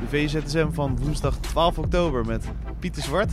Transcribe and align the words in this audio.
De 0.00 0.08
VZSM 0.08 0.70
van 0.70 0.98
woensdag 1.02 1.36
12 1.36 1.78
oktober 1.78 2.26
met 2.26 2.44
Pieter 2.78 3.02
Zwart. 3.02 3.32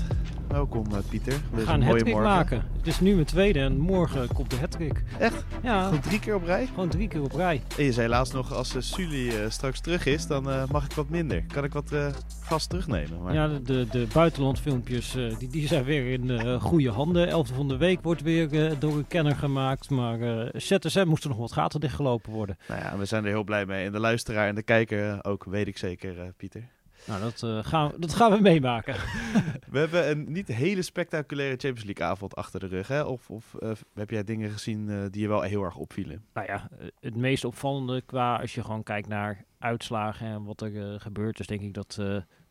Welkom 0.52 0.86
uh, 0.92 0.98
Pieter. 1.10 1.34
We 1.52 1.62
gaan 1.62 1.82
een 1.82 1.88
hattrick 1.88 2.16
maken. 2.16 2.64
Het 2.78 2.88
is 2.88 3.00
nu 3.00 3.14
mijn 3.14 3.26
tweede 3.26 3.60
en 3.60 3.78
morgen 3.78 4.28
komt 4.34 4.50
de 4.50 4.56
hattrick. 4.56 5.04
Echt? 5.20 5.46
Ja. 5.64 5.84
Gewoon 5.84 6.00
drie 6.00 6.20
keer 6.20 6.36
op 6.36 6.44
rij? 6.44 6.66
Gewoon 6.66 6.90
drie 6.90 7.08
keer 7.08 7.22
op 7.22 7.32
rij. 7.32 7.62
En 7.78 7.84
je 7.84 7.92
zei 7.92 8.08
laatst 8.08 8.34
nog, 8.34 8.54
als 8.54 8.76
uh, 8.76 8.82
Sully 8.82 9.28
uh, 9.28 9.50
straks 9.50 9.80
terug 9.80 10.06
is, 10.06 10.28
dan 10.28 10.44
mag 10.72 10.86
ik 10.86 10.92
wat 10.92 11.10
minder. 11.10 11.44
Kan 11.54 11.64
ik 11.64 11.74
wat 11.74 11.94
gas 12.42 12.68
terugnemen? 12.68 13.22
Maar... 13.22 13.34
Ja, 13.34 13.48
de, 13.48 13.62
de, 13.62 13.88
de 13.92 14.08
buitenlandfilmpjes 14.14 15.18
die, 15.40 15.50
die 15.50 15.68
zijn 15.68 15.84
weer 15.84 16.14
in 16.14 16.60
goede 16.60 16.90
handen. 16.90 17.28
Elfde 17.28 17.54
van 17.54 17.68
de 17.68 17.78
week 17.78 18.02
wordt 18.02 18.22
weer 18.22 18.80
door 18.80 18.98
een 18.98 19.08
kenner 19.08 19.36
gemaakt. 19.36 19.90
Maar 19.90 20.50
ZSM 20.54 21.06
moest 21.08 21.24
er 21.24 21.30
nog 21.30 21.38
wat 21.38 21.52
gaten 21.52 21.80
dichtgelopen 21.80 22.32
worden. 22.32 22.58
Nou 22.68 22.82
ja, 22.82 22.98
we 22.98 23.06
zijn 23.06 23.24
er 23.24 23.30
heel 23.30 23.44
blij 23.44 23.66
mee. 23.66 23.86
En 23.86 23.92
de 23.92 24.00
luisteraar 24.00 24.48
en 24.48 24.56
de 24.56 24.64
kijker 24.64 25.24
ook, 25.24 25.44
weet 25.44 25.68
ik 25.68 25.78
zeker, 25.78 26.34
Pieter. 26.38 26.64
Nou, 27.10 27.22
dat, 27.22 27.42
uh, 27.46 27.64
gaan, 27.64 27.92
we, 27.92 28.00
dat 28.00 28.14
gaan 28.14 28.32
we 28.32 28.40
meemaken. 28.40 28.94
we 29.72 29.80
hebben 29.80 30.10
een 30.10 30.32
niet 30.32 30.48
hele 30.48 30.82
spectaculaire 30.82 31.58
Champions 31.58 31.84
League 31.84 32.06
avond 32.06 32.36
achter 32.36 32.60
de 32.60 32.68
rug. 32.68 32.88
Hè? 32.88 33.02
Of, 33.02 33.30
of 33.30 33.56
uh, 33.60 33.72
heb 33.94 34.10
jij 34.10 34.24
dingen 34.24 34.50
gezien 34.50 34.90
uh, 34.90 35.06
die 35.12 35.22
je 35.22 35.28
wel 35.28 35.42
heel 35.42 35.64
erg 35.64 35.76
opvielen? 35.76 36.24
Nou 36.34 36.48
ja, 36.48 36.70
het 37.00 37.16
meest 37.16 37.46
opvallende 37.46 38.02
qua 38.02 38.36
als 38.36 38.56
je 38.56 38.64
gewoon 38.64 38.84
kijkt 38.84 39.08
naar 39.08 39.46
uitslagen 39.60 40.28
en 40.28 40.44
wat 40.44 40.62
er 40.62 41.00
gebeurt, 41.00 41.40
is 41.40 41.48
denk 41.48 41.62
ik 41.62 41.74
dat 41.74 42.02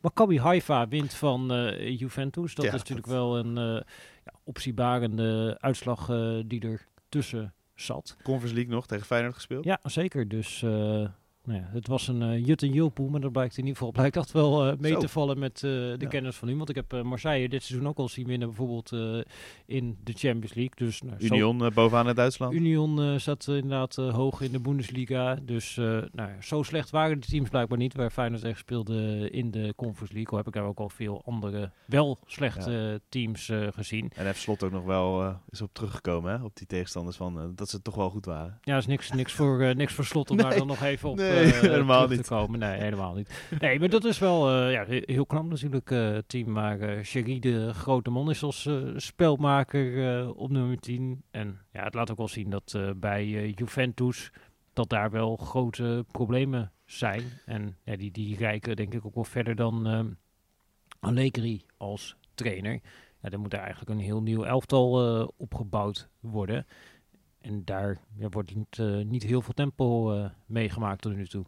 Maccabi 0.01 0.39
Haifa 0.39 0.87
wint 0.87 1.13
van 1.13 1.47
Juventus. 1.97 2.55
Dat 2.55 2.65
ja, 2.65 2.71
is 2.73 2.77
natuurlijk 2.77 3.07
dat... 3.07 3.15
wel 3.15 3.37
een 3.37 3.55
ja, 4.25 4.33
optiebarende 4.43 5.57
uitslag 5.59 6.05
die 6.45 6.61
er 6.61 6.85
tussen 7.09 7.53
zat. 7.75 8.17
Conference 8.23 8.55
League 8.55 8.73
nog 8.73 8.87
tegen 8.87 9.05
Feyenoord 9.05 9.33
gespeeld? 9.33 9.63
Ja, 9.63 9.79
zeker. 9.83 10.27
Dus 10.27 10.65
nou 11.43 11.59
ja, 11.59 11.69
het 11.71 11.87
was 11.87 12.07
een 12.07 12.21
uh, 12.21 12.45
Jut 12.45 12.61
en 12.61 12.71
Jilpoel, 12.71 13.09
maar 13.09 13.21
dat 13.21 13.31
blijkt 13.31 13.57
in 13.57 13.63
ieder 13.63 13.77
geval 13.77 13.91
blijkt 13.91 14.13
dat 14.13 14.31
wel 14.31 14.67
uh, 14.67 14.73
mee 14.79 14.91
Zo. 14.91 14.99
te 14.99 15.07
vallen 15.07 15.39
met 15.39 15.55
uh, 15.55 15.71
de 15.71 15.95
ja. 15.99 16.07
kennis 16.07 16.35
van 16.35 16.49
u. 16.49 16.57
Want 16.57 16.69
ik 16.69 16.75
heb 16.75 17.03
Marseille 17.03 17.49
dit 17.49 17.63
seizoen 17.63 17.87
ook 17.87 17.97
al 17.97 18.09
zien 18.09 18.27
winnen, 18.27 18.47
bijvoorbeeld 18.47 18.91
in 19.65 19.97
de 20.03 20.13
Champions 20.13 20.53
League. 20.53 20.73
Dus, 20.75 21.01
nou, 21.01 21.15
Union 21.19 21.71
bovenaan 21.73 22.07
in 22.07 22.15
Duitsland. 22.15 22.53
Union 22.53 23.19
zat 23.19 23.47
inderdaad 23.47 23.95
hoog 23.95 24.41
in 24.41 24.51
de 24.51 24.59
Bundesliga. 24.59 25.35
Dus 25.35 25.75
nou, 26.11 26.29
zo 26.41 26.63
slecht 26.63 26.89
waren 26.89 27.19
de 27.19 27.27
teams 27.27 27.49
blijkbaar 27.49 27.77
niet, 27.77 27.93
waar 27.93 28.09
Feyenoord 28.09 28.41
tegen 28.41 28.57
speelde 28.57 29.29
in 29.29 29.51
de 29.51 29.73
Conference 29.75 30.13
League. 30.13 30.31
Al 30.31 30.37
heb 30.37 30.47
ik 30.47 30.53
daar 30.53 30.63
ook 30.63 30.79
al 30.79 30.89
veel 30.89 31.21
andere 31.25 31.71
wel 31.85 32.19
slechte 32.25 32.71
ja. 32.71 32.99
teams 33.09 33.51
gezien. 33.69 34.11
En 34.15 34.25
heeft 34.25 34.39
Slot 34.39 34.63
ook 34.63 34.71
nog 34.71 34.83
wel 34.83 35.37
is 35.49 35.61
op 35.61 35.73
teruggekomen, 35.73 36.37
hè, 36.37 36.43
op 36.43 36.55
die 36.55 36.67
tegenstanders 36.67 37.17
van 37.17 37.51
dat 37.55 37.69
ze 37.69 37.81
toch 37.81 37.95
wel 37.95 38.09
goed 38.09 38.25
waren. 38.25 38.59
Ja, 38.61 38.77
is 38.77 38.87
niks, 38.87 39.11
niks, 39.11 39.33
voor, 39.33 39.75
niks 39.75 39.93
voor 39.93 40.05
Slot 40.05 40.29
om 40.29 40.35
nee. 40.35 40.45
daar 40.45 40.57
dan 40.57 40.67
nog 40.67 40.81
even 40.81 41.09
op... 41.09 41.15
Nee. 41.15 41.28
Nee, 41.29 41.53
helemaal 41.71 42.07
niet. 42.07 42.23
Te 42.23 42.29
komen. 42.29 42.59
Nee, 42.59 42.79
helemaal 42.79 43.13
niet. 43.13 43.47
Nee, 43.59 43.79
maar 43.79 43.89
dat 43.89 44.05
is 44.05 44.19
wel 44.19 44.65
uh, 44.65 44.71
ja, 44.71 44.85
heel 44.87 45.25
knap 45.25 45.49
natuurlijk, 45.49 45.91
uh, 45.91 46.17
team. 46.27 46.51
Maar 46.51 47.05
Sherry, 47.05 47.39
de 47.39 47.73
grote 47.73 48.09
man, 48.09 48.29
is 48.29 48.43
als 48.43 48.69
spelmaker 48.95 50.33
op 50.35 50.49
nummer 50.49 50.79
10. 50.79 51.23
En 51.31 51.59
ja, 51.71 51.83
het 51.83 51.93
laat 51.93 52.11
ook 52.11 52.17
wel 52.17 52.27
zien 52.27 52.49
dat 52.49 52.79
bij 52.95 53.49
Juventus 53.55 54.31
dat 54.73 54.89
daar 54.89 55.11
wel 55.11 55.35
grote 55.35 56.05
problemen 56.11 56.71
zijn. 56.85 57.23
En 57.45 57.77
ja, 57.83 57.95
die, 57.95 58.11
die 58.11 58.37
rijken 58.37 58.75
denk 58.75 58.93
ik 58.93 59.05
ook 59.05 59.15
wel 59.15 59.23
verder 59.23 59.55
dan 59.55 60.17
Allegri 60.99 61.65
als 61.77 62.15
trainer. 62.33 62.79
Ja, 63.21 63.29
er 63.29 63.39
moet 63.39 63.53
er 63.53 63.59
eigenlijk 63.59 63.89
een 63.89 64.05
heel 64.05 64.21
nieuw 64.21 64.43
elftal 64.43 65.25
opgebouwd 65.37 66.09
worden. 66.19 66.65
En 67.41 67.65
daar 67.65 67.97
ja, 68.17 68.29
wordt 68.29 68.55
niet, 68.55 68.77
uh, 68.77 69.05
niet 69.05 69.23
heel 69.23 69.41
veel 69.41 69.53
tempo 69.53 70.15
uh, 70.15 70.29
meegemaakt 70.45 71.01
tot 71.01 71.15
nu 71.15 71.27
toe. 71.27 71.45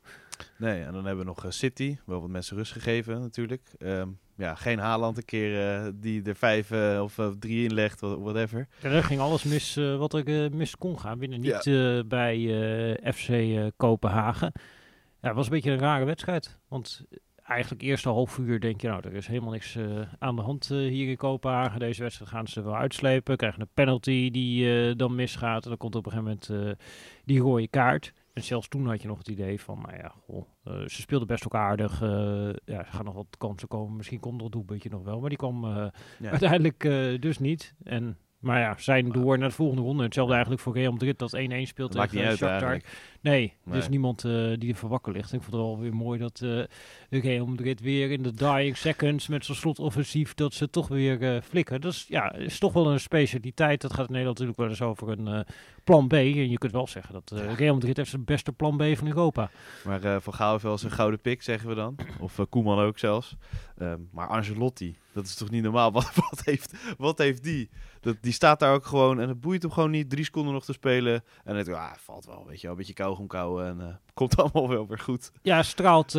Nee, 0.58 0.84
en 0.84 0.94
dan 0.94 1.06
hebben 1.06 1.26
we 1.26 1.32
nog 1.32 1.46
uh, 1.46 1.52
City. 1.52 1.98
Wel 2.06 2.22
wat 2.22 2.30
mensen 2.30 2.58
rust 2.58 2.72
gegeven 2.72 3.22
natuurlijk. 3.22 3.72
Um, 3.80 4.20
ja, 4.36 4.56
geen 4.56 4.80
Haaland 4.80 5.18
een 5.18 5.26
keer 5.26 5.92
die 5.96 6.24
er 6.24 6.36
vijf 6.36 6.72
of 7.02 7.20
drie 7.40 7.64
in 7.64 7.74
legt, 7.74 8.00
whatever. 8.00 8.68
Er 8.82 9.04
ging 9.04 9.20
alles 9.20 9.44
mis 9.44 9.76
wat 9.76 10.14
er 10.14 10.56
mis 10.56 10.76
kon 10.76 11.00
gaan. 11.00 11.20
Binnen 11.20 11.42
niet 11.42 11.64
ja. 11.64 12.04
bij 12.04 12.38
FC 13.14 13.32
Kopenhagen. 13.78 14.52
Ja, 15.22 15.28
het 15.28 15.36
was 15.36 15.46
een 15.46 15.52
beetje 15.52 15.72
een 15.72 15.80
rare 15.80 16.06
wedstrijd. 16.06 16.60
Want 16.68 17.06
eigenlijk 17.44 17.82
eerste 17.82 18.10
half 18.10 18.38
uur 18.38 18.60
denk 18.60 18.82
je, 18.82 18.88
nou, 18.88 19.02
er 19.08 19.14
is 19.14 19.28
helemaal 19.28 19.52
niks 19.52 19.76
uh, 19.76 20.02
aan 20.20 20.36
de 20.36 20.42
hand 20.42 20.70
uh, 20.72 20.90
hier 20.90 21.10
in 21.10 21.18
Kopenhagen. 21.18 21.80
Deze 21.80 22.02
wedstrijd 22.02 22.32
gaan 22.32 22.48
ze 22.48 22.62
wel 22.62 22.76
uitslepen. 22.76 23.38
Krijgen 23.38 23.62
een 23.62 23.70
penalty 23.74 24.32
die 24.32 24.66
uh, 24.66 24.96
dan 24.96 25.16
misgaat. 25.16 25.64
En 25.64 25.70
dan 25.70 25.78
komt 25.78 25.96
op 25.96 26.06
een 26.06 26.12
gegeven 26.12 26.38
moment 26.50 26.78
die 27.26 27.40
rode 27.40 27.68
kaart. 27.68 28.14
En 28.34 28.44
zelfs 28.44 28.68
toen 28.68 28.88
had 28.88 29.02
je 29.02 29.08
nog 29.08 29.18
het 29.18 29.28
idee 29.28 29.62
van, 29.62 29.80
nou 29.82 29.98
ja, 29.98 30.14
goh, 30.26 30.46
ze 30.64 31.02
speelden 31.02 31.28
best 31.28 31.46
ook 31.46 31.56
aardig. 31.56 32.00
ja, 32.00 32.78
er 32.78 32.86
gaan 32.86 33.06
nog 33.06 33.14
wat 33.14 33.38
kansen 33.38 33.68
komen. 33.68 33.96
Misschien 33.98 34.20
komt 34.20 34.40
er 34.40 34.46
een 34.46 34.52
doelpuntje 34.52 34.90
nog 34.90 35.04
wel. 35.04 35.20
Maar 35.20 35.30
die 35.30 35.38
kwam 35.38 35.66
ja. 36.20 36.30
uiteindelijk 36.30 36.80
dus 37.22 37.40
niet. 37.40 37.76
En 37.84 38.18
maar 38.42 38.60
ja, 38.60 38.76
zijn 38.78 39.10
door 39.10 39.38
naar 39.38 39.48
de 39.48 39.56
volgende 39.56 39.82
ronde. 39.82 40.04
Hetzelfde 40.04 40.34
eigenlijk 40.34 40.64
voor 40.64 40.74
Real 40.74 40.92
Madrid 40.92 41.20
dat 41.20 41.38
1-1 41.38 41.40
speelt 41.64 41.92
dat 41.92 42.10
tegen 42.10 42.38
Shakhtar. 42.38 42.82
Nee, 43.22 43.54
nee, 43.64 43.76
dus 43.80 43.90
niemand 43.90 44.24
uh, 44.24 44.58
die 44.58 44.72
er 44.72 44.76
voor 44.76 44.90
wakker 44.90 45.14
ligt. 45.14 45.34
Ik 45.34 45.42
vond 45.42 45.56
het 45.56 45.62
wel 45.62 45.80
weer 45.80 45.96
mooi 45.96 46.20
dat 46.20 46.42
uh, 46.44 46.64
Real 47.10 47.46
Madrid 47.46 47.80
weer 47.80 48.12
in 48.12 48.24
de 48.24 48.34
dying 48.34 48.78
seconds 48.78 49.28
met 49.28 49.46
zo'n 49.46 49.56
slotoffensief 49.56 50.34
dat 50.34 50.54
ze 50.54 50.70
toch 50.70 50.88
weer 50.88 51.22
uh, 51.22 51.42
flikken. 51.42 51.82
Dat 51.82 51.92
is, 51.92 52.06
ja, 52.08 52.34
is 52.34 52.60
toch 52.60 52.74
wel 52.74 52.92
een 52.92 53.00
specialiteit. 53.00 53.82
Dat 53.82 53.94
gaat 53.94 54.08
in 54.08 54.12
Nederland 54.12 54.40
natuurlijk 54.40 54.60
wel 54.60 54.70
eens 54.70 54.82
over 54.82 55.10
een 55.10 55.46
plan 55.84 56.08
B. 56.08 56.14
En 56.14 56.50
je 56.50 56.58
kunt 56.58 56.72
wel 56.72 56.88
zeggen 56.88 57.14
dat 57.14 57.32
Real 57.58 57.74
Madrid 57.74 57.98
heeft 57.98 58.10
zijn 58.10 58.24
beste 58.24 58.52
plan 58.52 58.78
B 58.78 58.84
van 58.98 59.08
Europa. 59.08 59.50
Maar 59.86 60.22
Van 60.22 60.34
Gaal 60.34 60.52
heeft 60.52 60.64
wel 60.64 60.80
een 60.84 60.92
gouden 60.92 61.22
pik, 61.22 61.42
zeggen 61.42 61.70
we 61.70 61.76
dan. 61.76 61.96
Of 62.20 62.40
Koeman 62.50 62.80
ook 62.80 63.00
zelfs. 63.00 63.36
Um, 63.82 64.10
maar 64.12 64.28
Angelotti, 64.28 64.98
dat 65.14 65.26
is 65.26 65.36
toch 65.36 65.50
niet 65.50 65.64
normaal? 65.64 65.92
Wat, 66.02 66.16
wat, 66.16 66.42
heeft, 66.44 66.96
wat 66.98 67.18
heeft 67.18 67.44
die? 67.44 67.70
Dat, 68.00 68.18
die 68.22 68.34
staat 68.34 68.60
daar 68.60 68.74
ook 68.74 68.86
gewoon 68.86 69.20
en 69.20 69.28
het 69.28 69.42
boeit 69.42 69.62
hem 69.62 69.72
gewoon 69.72 69.92
niet. 69.92 70.10
Drie 70.10 70.24
seconden 70.24 70.54
nog 70.54 70.66
te 70.66 70.74
spelen. 70.74 71.24
En 71.44 71.56
het 71.56 71.70
ah, 71.70 71.94
valt 71.98 72.26
wel, 72.26 72.46
weet 72.48 72.56
je 72.56 72.62
wel. 72.62 72.72
Een 72.72 72.78
beetje 72.78 72.94
kauwen 73.28 73.66
en 73.66 74.00
komt 74.14 74.38
allemaal 74.38 74.70
wel 74.70 74.88
weer 74.88 75.00
goed. 75.00 75.32
Ja, 75.42 75.64
straalt 75.64 76.14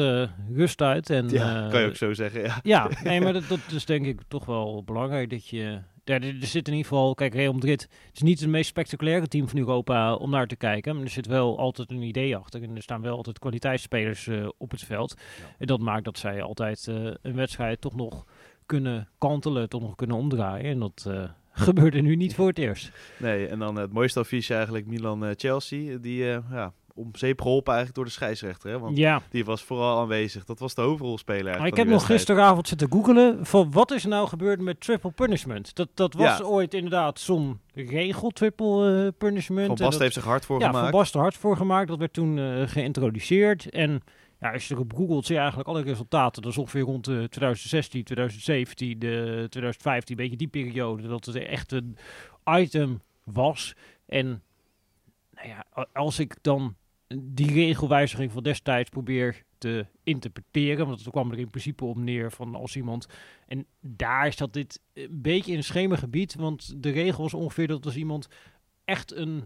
rust 0.52 0.82
uit. 0.82 1.10
En, 1.10 1.28
ja, 1.28 1.68
kan 1.70 1.80
je 1.80 1.86
ook 1.86 1.96
zo 1.96 2.12
zeggen, 2.12 2.42
ja. 2.42 2.58
Ja, 2.62 2.90
nee, 3.04 3.20
maar 3.20 3.32
dat, 3.32 3.48
dat 3.48 3.60
is 3.70 3.84
denk 3.84 4.06
ik 4.06 4.20
toch 4.28 4.44
wel 4.44 4.82
belangrijk 4.84 5.30
dat 5.30 5.48
je 5.48 5.80
er, 6.04 6.22
zit 6.40 6.68
in 6.68 6.74
ieder 6.74 6.88
geval, 6.88 7.14
kijk, 7.14 7.34
Real 7.34 7.52
Madrid 7.52 7.82
het 7.82 8.16
is 8.16 8.22
niet 8.22 8.40
het 8.40 8.48
meest 8.48 8.68
spectaculaire 8.68 9.28
team 9.28 9.48
van 9.48 9.58
Europa 9.58 10.14
om 10.14 10.30
naar 10.30 10.46
te 10.46 10.56
kijken. 10.56 10.94
Maar 10.94 11.04
er 11.04 11.10
zit 11.10 11.26
wel 11.26 11.58
altijd 11.58 11.90
een 11.90 12.02
idee 12.02 12.36
achter. 12.36 12.62
En 12.62 12.76
er 12.76 12.82
staan 12.82 13.02
wel 13.02 13.16
altijd 13.16 13.38
kwaliteitsspelers 13.38 14.28
op 14.58 14.70
het 14.70 14.82
veld. 14.82 15.14
Ja. 15.18 15.54
En 15.58 15.66
dat 15.66 15.80
maakt 15.80 16.04
dat 16.04 16.18
zij 16.18 16.42
altijd 16.42 16.86
een 17.22 17.34
wedstrijd 17.34 17.80
toch 17.80 17.94
nog 17.94 18.24
kunnen 18.66 19.08
kantelen, 19.18 19.68
toch 19.68 19.80
nog 19.80 19.94
kunnen 19.94 20.16
omdraaien. 20.16 20.70
En 20.70 20.78
dat 20.78 21.04
uh, 21.08 21.24
gebeurde 21.52 22.00
nu 22.00 22.16
niet 22.16 22.34
voor 22.34 22.46
het 22.46 22.58
eerst. 22.58 22.92
Nee, 23.18 23.46
en 23.46 23.58
dan 23.58 23.76
het 23.76 23.92
mooiste 23.92 24.20
affiche 24.20 24.54
eigenlijk 24.54 24.86
Milan-Chelsea. 24.86 25.98
die 25.98 26.24
ja, 26.24 26.72
om 26.94 27.10
zeep 27.12 27.40
geholpen 27.40 27.74
eigenlijk 27.74 27.96
door 27.96 28.04
de 28.04 28.10
scheidsrechter. 28.10 28.70
Hè? 28.70 28.78
Want 28.78 28.96
ja. 28.96 29.22
die 29.30 29.44
was 29.44 29.62
vooral 29.62 30.00
aanwezig. 30.00 30.44
Dat 30.44 30.58
was 30.58 30.74
de 30.74 30.82
hoofdrolspeler 30.82 31.58
Maar 31.58 31.66
ik 31.66 31.76
heb 31.76 31.86
nog 31.86 32.06
gisteravond 32.06 32.68
zitten 32.68 32.90
googelen 32.90 33.46
van 33.46 33.70
wat 33.70 33.90
is 33.90 34.02
er 34.02 34.08
nou 34.08 34.28
gebeurd 34.28 34.60
met 34.60 34.80
triple 34.80 35.10
punishment. 35.10 35.74
Dat, 35.74 35.88
dat 35.94 36.14
was 36.14 36.38
ja. 36.38 36.44
ooit 36.44 36.74
inderdaad 36.74 37.20
zo'n 37.20 37.60
regel, 37.74 38.30
triple 38.30 39.04
uh, 39.04 39.08
punishment. 39.18 39.66
Van 39.66 39.76
Bast 39.76 39.98
heeft 39.98 40.14
zich 40.14 40.24
hard 40.24 40.44
voor 40.44 40.60
ja, 40.60 40.66
gemaakt. 40.66 40.84
Ja, 40.84 40.90
Van 40.90 41.00
Bast 41.00 41.14
er 41.14 41.20
hard 41.20 41.36
voor 41.36 41.56
gemaakt. 41.56 41.88
Dat 41.88 41.98
werd 41.98 42.12
toen 42.12 42.36
uh, 42.36 42.68
geïntroduceerd. 42.68 43.70
En 43.70 44.02
ja, 44.40 44.52
als 44.52 44.68
je 44.68 44.74
erop 44.74 44.92
googelt, 44.94 45.24
zie 45.26 45.34
je 45.34 45.40
eigenlijk 45.40 45.70
alle 45.70 45.82
resultaten. 45.82 46.42
Dat 46.42 46.50
is 46.50 46.58
ongeveer 46.58 46.82
rond 46.82 47.08
uh, 47.08 47.24
2016, 47.24 48.04
2017, 48.04 48.98
de 48.98 49.46
2015, 49.48 50.16
een 50.16 50.22
beetje 50.22 50.38
die 50.38 50.48
periode. 50.48 51.08
Dat 51.08 51.24
het 51.24 51.36
echt 51.36 51.72
een 51.72 51.96
item 52.44 53.00
was. 53.24 53.74
En 54.06 54.42
nou 55.30 55.48
ja, 55.48 55.86
als 55.92 56.18
ik 56.18 56.36
dan 56.40 56.76
die 57.20 57.52
regelwijziging 57.52 58.32
van 58.32 58.42
destijds 58.42 58.90
probeer 58.90 59.44
te 59.58 59.86
interpreteren. 60.02 60.86
Want 60.86 61.00
het 61.00 61.10
kwam 61.10 61.30
er 61.30 61.38
in 61.38 61.50
principe 61.50 61.84
op 61.84 61.96
neer 61.96 62.30
van 62.30 62.54
als 62.54 62.76
iemand... 62.76 63.06
En 63.46 63.66
daar 63.80 64.32
zat 64.32 64.52
dit 64.52 64.80
een 64.92 65.22
beetje 65.22 65.50
in 65.50 65.56
een 65.56 65.64
schemergebied. 65.64 66.34
Want 66.34 66.82
de 66.82 66.90
regel 66.90 67.22
was 67.22 67.34
ongeveer 67.34 67.66
dat 67.66 67.84
als 67.84 67.96
iemand 67.96 68.28
echt 68.84 69.12
een 69.14 69.44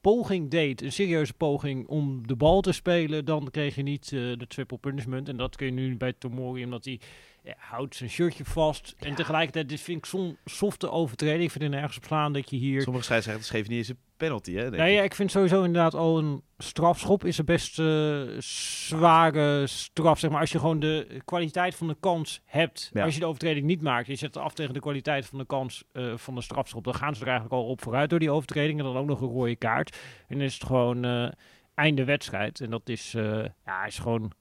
poging 0.00 0.50
deed, 0.50 0.82
een 0.82 0.92
serieuze 0.92 1.34
poging 1.34 1.86
om 1.86 2.26
de 2.26 2.36
bal 2.36 2.60
te 2.60 2.72
spelen, 2.72 3.24
dan 3.24 3.50
kreeg 3.50 3.74
je 3.74 3.82
niet 3.82 4.10
uh, 4.10 4.36
de 4.36 4.46
triple 4.46 4.78
punishment. 4.78 5.28
En 5.28 5.36
dat 5.36 5.56
kun 5.56 5.66
je 5.66 5.72
nu 5.72 5.96
bij 5.96 6.12
Tomori, 6.12 6.64
omdat 6.64 6.84
hij 6.84 7.00
ja, 7.44 7.54
houdt 7.56 7.96
zijn 7.96 8.10
shirtje 8.10 8.44
vast. 8.44 8.94
Ja. 8.98 9.06
En 9.06 9.14
tegelijkertijd, 9.14 9.68
dit 9.68 9.80
vind 9.80 9.98
ik 9.98 10.06
zo'n 10.06 10.38
softe 10.44 10.90
overtreding. 10.90 11.42
Ik 11.42 11.50
vind 11.50 11.64
er 11.64 11.70
nergens 11.70 11.96
op 11.96 12.04
slaan 12.04 12.32
dat 12.32 12.50
je 12.50 12.56
hier... 12.56 12.82
Sommige 12.82 13.04
scheidsrechters 13.04 13.50
geven 13.50 13.70
niet 13.70 13.78
eens 13.78 13.88
een 13.88 13.98
penalty, 14.16 14.54
hè? 14.54 14.70
Nee, 14.70 14.94
ja, 14.94 15.02
ik 15.02 15.14
vind 15.14 15.30
sowieso 15.30 15.62
inderdaad 15.62 15.94
al 15.94 16.18
een 16.18 16.42
strafschop 16.58 17.24
is 17.24 17.38
een 17.38 17.44
best 17.44 17.78
uh, 17.78 18.22
zware 18.38 19.66
straf. 19.66 20.18
Zeg 20.18 20.30
maar, 20.30 20.40
als 20.40 20.52
je 20.52 20.58
gewoon 20.58 20.80
de 20.80 21.20
kwaliteit 21.24 21.74
van 21.74 21.86
de 21.86 21.96
kans 22.00 22.40
hebt. 22.44 22.90
Ja. 22.92 23.04
Als 23.04 23.14
je 23.14 23.20
de 23.20 23.26
overtreding 23.26 23.66
niet 23.66 23.82
maakt, 23.82 24.06
je 24.06 24.14
zet 24.14 24.36
af 24.36 24.54
tegen 24.54 24.74
de 24.74 24.80
kwaliteit 24.80 25.26
van 25.26 25.38
de 25.38 25.46
kans 25.46 25.84
uh, 25.92 26.16
van 26.16 26.34
de 26.34 26.42
strafschop. 26.42 26.84
Dan 26.84 26.94
gaan 26.94 27.14
ze 27.14 27.20
er 27.20 27.28
eigenlijk 27.28 27.62
al 27.62 27.68
op 27.68 27.82
vooruit 27.82 28.10
door 28.10 28.18
die 28.18 28.30
overtreding. 28.30 28.78
En 28.78 28.84
dan 28.84 28.96
ook 28.96 29.06
nog 29.06 29.20
een 29.20 29.28
rode 29.28 29.56
kaart. 29.56 29.96
En 30.28 30.36
dan 30.36 30.46
is 30.46 30.54
het 30.54 30.64
gewoon... 30.64 31.06
Uh, 31.06 31.28
einde 31.74 32.04
wedstrijd. 32.04 32.60
En 32.60 32.70
dat 32.70 32.88
is, 32.88 33.14
eh, 33.14 33.44
ja, 33.64 33.84
is 33.84 33.98
gewoon 33.98 34.32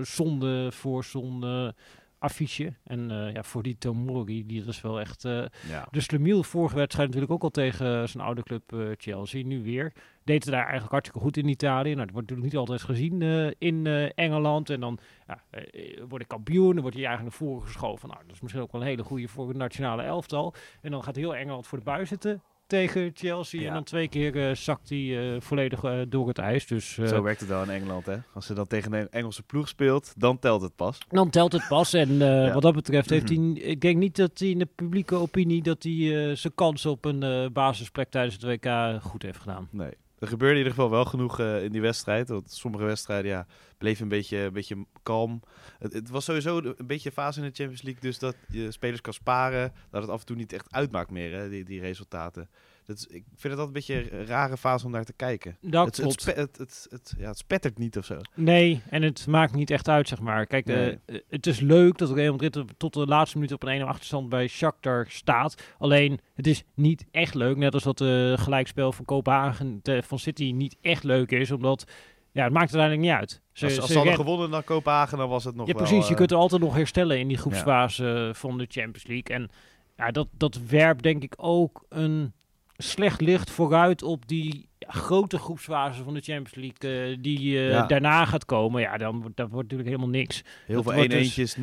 zonde 0.00 0.72
voor 0.72 1.04
zonde 1.04 1.74
affiche. 2.20 2.72
En 2.84 3.10
eh, 3.10 3.32
ja, 3.32 3.42
voor 3.42 3.62
die 3.62 3.78
Tomori, 3.78 4.46
die 4.46 4.64
is 4.66 4.80
wel 4.80 5.00
echt... 5.00 5.24
eh 5.24 5.44
Ja. 5.68 5.88
dus 5.90 6.10
Lemieux 6.10 6.48
vorige 6.48 6.76
wedstrijd 6.76 7.08
natuurlijk 7.08 7.34
ook 7.34 7.42
al 7.42 7.50
tegen 7.50 8.08
zijn 8.08 8.24
oude 8.24 8.42
club 8.42 8.72
eh, 8.72 8.88
Chelsea. 8.96 9.44
Nu 9.44 9.62
weer. 9.62 9.92
Deed 10.24 10.44
het 10.44 10.52
daar 10.52 10.62
eigenlijk 10.62 10.92
hartstikke 10.92 11.20
goed 11.20 11.36
in 11.36 11.48
Italië. 11.48 11.94
Nou, 11.94 12.06
dat 12.06 12.14
wordt 12.14 12.30
natuurlijk 12.30 12.52
niet 12.52 12.56
altijd 12.56 12.82
gezien 12.82 13.22
eh, 13.22 13.50
in 13.58 13.86
eh, 13.86 14.10
Engeland. 14.14 14.70
En 14.70 14.80
dan 14.80 14.98
ja, 15.26 15.42
eh, 15.50 16.02
word 16.08 16.22
ik 16.22 16.28
kampioen. 16.28 16.72
Dan 16.72 16.80
wordt 16.80 16.96
hij 16.96 17.06
eigenlijk 17.06 17.38
naar 17.38 17.48
voren 17.48 17.66
geschoven. 17.66 18.08
Nou, 18.08 18.20
dat 18.26 18.34
is 18.34 18.40
misschien 18.40 18.62
ook 18.62 18.72
wel 18.72 18.80
een 18.80 18.86
hele 18.86 19.02
goede 19.02 19.28
voor 19.28 19.48
het 19.48 19.56
nationale 19.56 20.02
elftal. 20.02 20.54
En 20.80 20.90
dan 20.90 21.02
gaat 21.02 21.16
heel 21.16 21.36
Engeland 21.36 21.66
voor 21.66 21.78
de 21.78 21.84
buis 21.84 22.08
zitten 22.08 22.42
tegen 22.70 23.10
Chelsea. 23.14 23.60
Ja. 23.60 23.66
En 23.66 23.72
dan 23.74 23.84
twee 23.84 24.08
keer 24.08 24.48
eh, 24.48 24.54
zakt 24.54 24.88
hij 24.88 25.34
eh, 25.34 25.40
volledig 25.40 25.84
eh, 25.84 26.00
door 26.08 26.28
het 26.28 26.38
ijs. 26.38 26.66
Dus 26.66 26.94
Zo 26.94 27.22
werkt 27.22 27.40
het 27.40 27.48
wel 27.48 27.62
in 27.62 27.70
Engeland, 27.70 28.06
hè? 28.06 28.16
Als 28.34 28.46
ze 28.46 28.54
dan 28.54 28.66
tegen 28.66 28.92
een 28.92 29.08
Engelse 29.10 29.42
ploeg 29.42 29.68
speelt, 29.68 30.12
dan 30.16 30.38
telt 30.38 30.62
het 30.62 30.76
pas. 30.76 30.98
dan 31.08 31.30
telt 31.30 31.52
het 31.52 31.68
pas. 31.68 31.92
En 31.92 32.18
Ja. 32.30 32.52
wat 32.52 32.62
dat 32.62 32.74
betreft 32.74 33.10
heeft 33.10 33.28
hij... 33.28 33.38
Ik 33.52 33.80
denk 33.80 33.96
niet 33.96 34.16
dat 34.16 34.38
hij 34.38 34.48
in 34.48 34.58
de 34.58 34.68
publieke 34.74 35.14
opinie... 35.14 35.62
dat 35.62 35.82
hij 35.82 36.34
zijn 36.34 36.54
kans 36.54 36.86
op 36.86 37.04
een 37.04 37.52
basisplek 37.52 38.10
tijdens 38.10 38.34
het 38.34 38.44
WK 38.44 39.00
goed 39.02 39.22
heeft 39.22 39.38
gedaan. 39.38 39.68
Nee. 39.70 39.92
Er 40.20 40.28
gebeurde 40.28 40.52
in 40.52 40.58
ieder 40.58 40.72
geval 40.72 40.90
wel 40.90 41.04
genoeg 41.04 41.40
eh, 41.40 41.64
in 41.64 41.72
die 41.72 41.80
wedstrijd. 41.80 42.28
Want 42.28 42.50
sommige 42.50 42.84
wedstrijden 42.84 43.30
ja, 43.30 43.46
bleven 43.78 44.02
een 44.02 44.08
beetje, 44.08 44.38
een 44.38 44.52
beetje 44.52 44.86
kalm. 45.02 45.42
Het, 45.78 45.92
het 45.92 46.10
was 46.10 46.24
sowieso 46.24 46.58
een 46.58 46.86
beetje 46.86 47.08
een 47.08 47.14
fase 47.14 47.40
in 47.40 47.46
de 47.46 47.54
Champions 47.54 47.82
League. 47.82 48.02
Dus 48.02 48.18
dat 48.18 48.36
je 48.48 48.70
spelers 48.70 49.00
kan 49.00 49.12
sparen. 49.12 49.72
Dat 49.90 50.02
het 50.02 50.10
af 50.10 50.20
en 50.20 50.26
toe 50.26 50.36
niet 50.36 50.52
echt 50.52 50.72
uitmaakt 50.72 51.10
meer, 51.10 51.32
hè, 51.32 51.48
die, 51.48 51.64
die 51.64 51.80
resultaten. 51.80 52.48
Dat 52.90 53.06
ik 53.10 53.24
vind 53.36 53.52
het 53.52 53.62
altijd 53.62 53.66
een 53.66 53.72
beetje 53.72 54.12
een 54.18 54.26
rare 54.26 54.56
fase 54.56 54.84
om 54.86 54.90
naar 54.92 55.04
te 55.04 55.12
kijken. 55.12 55.56
Dat 55.60 55.86
het, 55.86 55.96
het, 55.96 56.04
klopt. 56.06 56.24
het, 56.38 56.56
het, 56.58 56.86
het- 56.90 57.14
ja, 57.18 57.28
het 57.28 57.38
spettert 57.38 57.78
niet 57.78 57.98
of 57.98 58.04
zo. 58.04 58.16
Nee, 58.34 58.82
en 58.90 59.02
het 59.02 59.26
maakt 59.26 59.54
niet 59.54 59.70
echt 59.70 59.88
uit, 59.88 60.08
zeg 60.08 60.20
maar. 60.20 60.46
Kijk, 60.46 60.66
eh, 60.68 60.74
Nee. 60.76 60.98
eh, 61.06 61.16
het 61.28 61.46
is 61.46 61.60
leuk 61.60 61.98
dat 61.98 62.10
Real 62.12 62.30
Madrid 62.36 62.64
tot 62.76 62.92
de 62.94 63.06
laatste 63.06 63.36
minuut 63.36 63.52
op 63.52 63.62
een 63.62 63.68
1 63.68 63.82
achterstand 63.86 64.28
bij 64.28 64.46
Shakhtar 64.48 65.06
staat. 65.08 65.62
Alleen, 65.78 66.20
het 66.34 66.46
is 66.46 66.62
niet 66.74 67.04
echt 67.10 67.34
leuk. 67.34 67.56
Net 67.56 67.74
als 67.74 67.82
dat 67.82 67.98
de 67.98 68.34
gelijkspel 68.38 68.92
van 68.92 69.04
Kopenhagen 69.04 69.80
te- 69.82 70.02
van 70.06 70.18
City 70.18 70.52
niet 70.54 70.76
echt 70.80 71.04
leuk 71.04 71.30
is. 71.30 71.50
Omdat, 71.50 71.84
ja, 72.32 72.44
het 72.44 72.52
maakt 72.52 72.74
uiteindelijk 72.74 73.02
niet 73.10 73.18
uit. 73.20 73.40
Ze, 73.52 73.64
Als, 73.64 73.76
als 73.76 73.86
ze 73.86 73.92
ze 73.92 73.98
hadden 73.98 74.16
gewonnen 74.16 74.50
naar 74.50 74.62
Kopenhagen, 74.62 75.18
dan 75.18 75.28
was 75.28 75.44
het 75.44 75.54
nog 75.54 75.66
ja, 75.66 75.72
wel... 75.72 75.82
precies. 75.82 76.04
Je 76.04 76.10
eh, 76.10 76.16
kunt 76.16 76.30
er 76.30 76.36
altijd 76.36 76.60
nog 76.62 76.74
herstellen 76.74 77.18
in 77.18 77.28
die 77.28 77.36
groepsfase 77.38 78.30
van 78.34 78.58
de 78.58 78.66
Champions 78.68 79.06
League. 79.06 79.36
En 79.36 79.50
ja, 79.96 80.10
dat, 80.10 80.28
dat 80.36 80.58
werpt 80.68 81.02
denk 81.02 81.22
ik 81.22 81.34
ook 81.36 81.84
een 81.88 82.32
slecht 82.82 83.20
licht 83.20 83.50
vooruit 83.50 84.02
op 84.02 84.28
die 84.28 84.68
grote 84.78 85.38
groepsfase 85.38 86.02
van 86.02 86.14
de 86.14 86.20
Champions 86.20 86.54
League 86.54 87.10
eh, 87.12 87.16
die 87.20 87.58
eh, 87.58 87.68
Ja. 87.70 87.86
daarna 87.86 88.24
gaat 88.24 88.44
komen. 88.44 88.80
Ja, 88.80 88.96
dan 88.96 89.20
wordt 89.20 89.36
dat 89.36 89.50
wordt 89.50 89.70
natuurlijk 89.70 89.88
helemaal 89.96 90.18
niks. 90.20 90.42
Heel 90.66 90.82
dat 90.82 90.84
veel 90.84 90.94
wordt 90.94 91.12
1-1'tjes, 91.14 91.34
dus- 91.54 91.56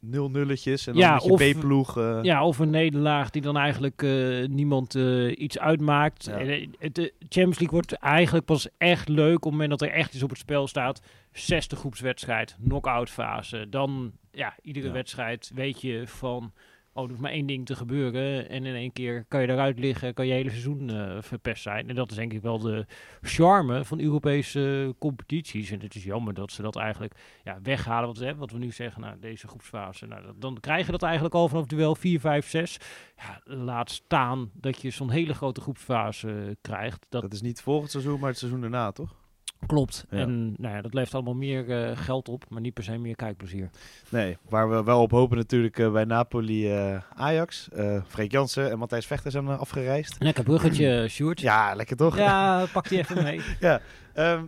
0-nulletjes 0.00 0.86
en 0.86 0.92
dan 0.92 1.02
Ja, 1.02 1.12
met 1.14 1.22
of- 1.30 1.42
je 1.42 1.54
B-ploeg. 1.54 1.98
eh, 1.98 2.18
Ja, 2.22 2.46
of 2.46 2.58
een 2.58 2.70
nederlaag 2.70 3.30
die 3.30 3.42
dan 3.42 3.56
eigenlijk 3.56 4.02
niemand 4.48 4.94
iets 5.34 5.58
uitmaakt. 5.58 6.24
Ja. 6.24 6.38
En, 6.38 6.72
de 6.92 7.12
Champions 7.18 7.58
League 7.58 7.70
wordt 7.78 7.92
eigenlijk 7.92 8.46
pas 8.46 8.68
echt 8.78 9.08
leuk 9.08 9.36
op 9.36 9.42
het 9.42 9.50
moment 9.52 9.70
dat 9.70 9.82
er 9.82 9.90
echt 9.90 10.14
iets 10.14 10.22
op 10.22 10.30
het 10.30 10.38
spel 10.38 10.66
staat. 10.66 11.00
Zesde 11.32 11.76
groepswedstrijd, 11.76 12.56
knock-out 12.64 13.10
fase. 13.10 13.66
Dan, 13.70 14.12
ja, 14.32 14.54
iedere 14.62 14.90
wedstrijd 14.90 15.50
weet 15.54 15.80
je 15.80 16.02
van... 16.06 16.52
Oh, 16.96 17.02
er 17.02 17.08
hoeft 17.08 17.20
maar 17.20 17.30
één 17.30 17.46
ding 17.46 17.66
te 17.66 17.76
gebeuren. 17.76 18.48
En 18.48 18.64
in 18.64 18.74
één 18.74 18.92
keer 18.92 19.24
kan 19.28 19.40
je 19.40 19.48
eruit 19.48 19.78
liggen, 19.78 20.14
kan 20.14 20.26
je 20.26 20.32
hele 20.32 20.50
seizoen 20.50 20.90
eh, 20.90 21.16
verpest 21.20 21.62
zijn. 21.62 21.88
En 21.88 21.94
dat 21.94 22.10
is 22.10 22.16
denk 22.16 22.32
ik 22.32 22.42
wel 22.42 22.58
de 22.58 22.86
charme 23.20 23.84
van 23.84 24.00
Europese 24.00 24.94
competities. 24.98 25.70
En 25.70 25.80
het 25.80 25.94
is 25.94 26.04
jammer 26.04 26.34
dat 26.34 26.52
ze 26.52 26.62
dat 26.62 26.76
eigenlijk 26.76 27.14
ja, 27.44 27.58
weghalen. 27.62 28.06
Wat, 28.06 28.36
wat 28.36 28.50
we 28.50 28.58
nu 28.58 28.72
zeggen, 28.72 29.00
nou, 29.00 29.18
deze 29.20 29.48
groepsfase. 29.48 30.06
Nou, 30.06 30.22
dan 30.36 30.60
krijg 30.60 30.86
je 30.86 30.92
dat 30.92 31.02
eigenlijk 31.02 31.34
al 31.34 31.48
vanaf 31.48 31.66
duel 31.66 31.94
4, 31.94 32.20
5, 32.20 32.48
6. 32.48 32.78
Ja, 33.16 33.40
laat 33.44 33.90
staan 33.90 34.50
dat 34.52 34.82
je 34.82 34.90
zo'n 34.90 35.10
hele 35.10 35.34
grote 35.34 35.60
groepsfase 35.60 36.28
eh, 36.28 36.54
krijgt. 36.60 37.06
Dat, 37.08 37.22
Dat 37.22 37.32
is 37.32 37.42
niet 37.42 37.60
volgend 37.60 37.90
seizoen, 37.90 38.20
maar 38.20 38.28
het 38.28 38.38
seizoen 38.38 38.60
daarna, 38.60 38.92
toch? 38.92 39.25
Klopt. 39.66 40.06
Ja. 40.10 40.18
En 40.18 40.54
nou 40.58 40.74
ja, 40.74 40.82
dat 40.82 40.94
levert 40.94 41.14
allemaal 41.14 41.34
meer 41.34 41.70
eh, 41.70 41.96
geld 41.96 42.28
op, 42.28 42.44
maar 42.48 42.60
niet 42.60 42.74
per 42.74 42.84
se 42.84 42.98
meer 42.98 43.16
kijkplezier. 43.16 43.70
Nee, 44.08 44.36
waar 44.48 44.70
we 44.70 44.82
wel 44.82 45.02
op 45.02 45.10
hopen 45.10 45.36
natuurlijk 45.36 45.78
eh, 45.78 45.92
bij 45.92 46.04
Napoli 46.04 46.72
eh, 46.72 47.00
Ajax. 47.14 47.68
Freek 48.06 48.32
Jansen 48.32 48.70
en 48.70 48.78
Matthijs 48.78 49.06
Vechter 49.06 49.30
zijn 49.30 49.48
afgereisd. 49.48 50.16
Lekker 50.18 50.44
bruggetje, 50.44 51.04
Sjoerd. 51.08 51.40
Ja, 51.40 51.74
lekker 51.74 51.96
toch? 51.96 52.16
Ja, 52.16 52.66
pak 52.72 52.88
die 52.88 52.98
even 52.98 53.22
mee. 53.22 53.40
Ehm, 54.14 54.44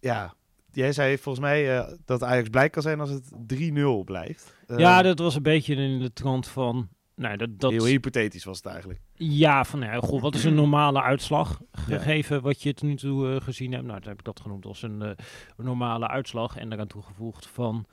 ja. 0.00 0.36
Jij 0.72 0.92
zei 0.92 1.18
volgens 1.18 1.44
mij 1.44 1.86
dat 2.04 2.22
Ajax 2.22 2.48
blij 2.48 2.70
kan 2.70 2.82
zijn 2.82 3.00
als 3.00 3.10
het 3.10 3.30
3-0 3.54 4.04
blijft. 4.04 4.56
Ja, 4.76 5.02
dat 5.02 5.18
was 5.18 5.34
een 5.34 5.42
beetje 5.42 5.74
in 5.74 5.98
de 5.98 6.12
trant 6.12 6.48
van... 6.48 6.88
Nou, 7.14 7.36
dat, 7.36 7.48
dat, 7.60 7.70
Heel 7.70 7.84
hypothetisch 7.84 8.44
was 8.44 8.56
het 8.56 8.66
eigenlijk. 8.66 9.00
Ja, 9.18 9.64
van 9.64 9.80
ja, 9.80 10.00
goh, 10.00 10.20
wat 10.20 10.34
is 10.34 10.44
een 10.44 10.54
normale 10.54 11.02
uitslag? 11.02 11.60
Gegeven 11.72 12.42
wat 12.42 12.62
je 12.62 12.74
tot 12.74 12.88
nu 12.88 12.96
toe 12.96 13.34
eh, 13.34 13.40
gezien 13.40 13.72
hebt. 13.72 13.84
Nou, 13.86 13.98
dan 13.98 14.08
heb 14.08 14.18
ik 14.18 14.24
dat 14.24 14.40
genoemd 14.40 14.64
als 14.64 14.82
een, 14.82 15.02
eh, 15.02 15.08
een 15.56 15.64
normale 15.64 16.08
uitslag. 16.08 16.56
En 16.56 16.68
daaraan 16.68 16.86
toegevoegd 16.86 17.46
van 17.46 17.86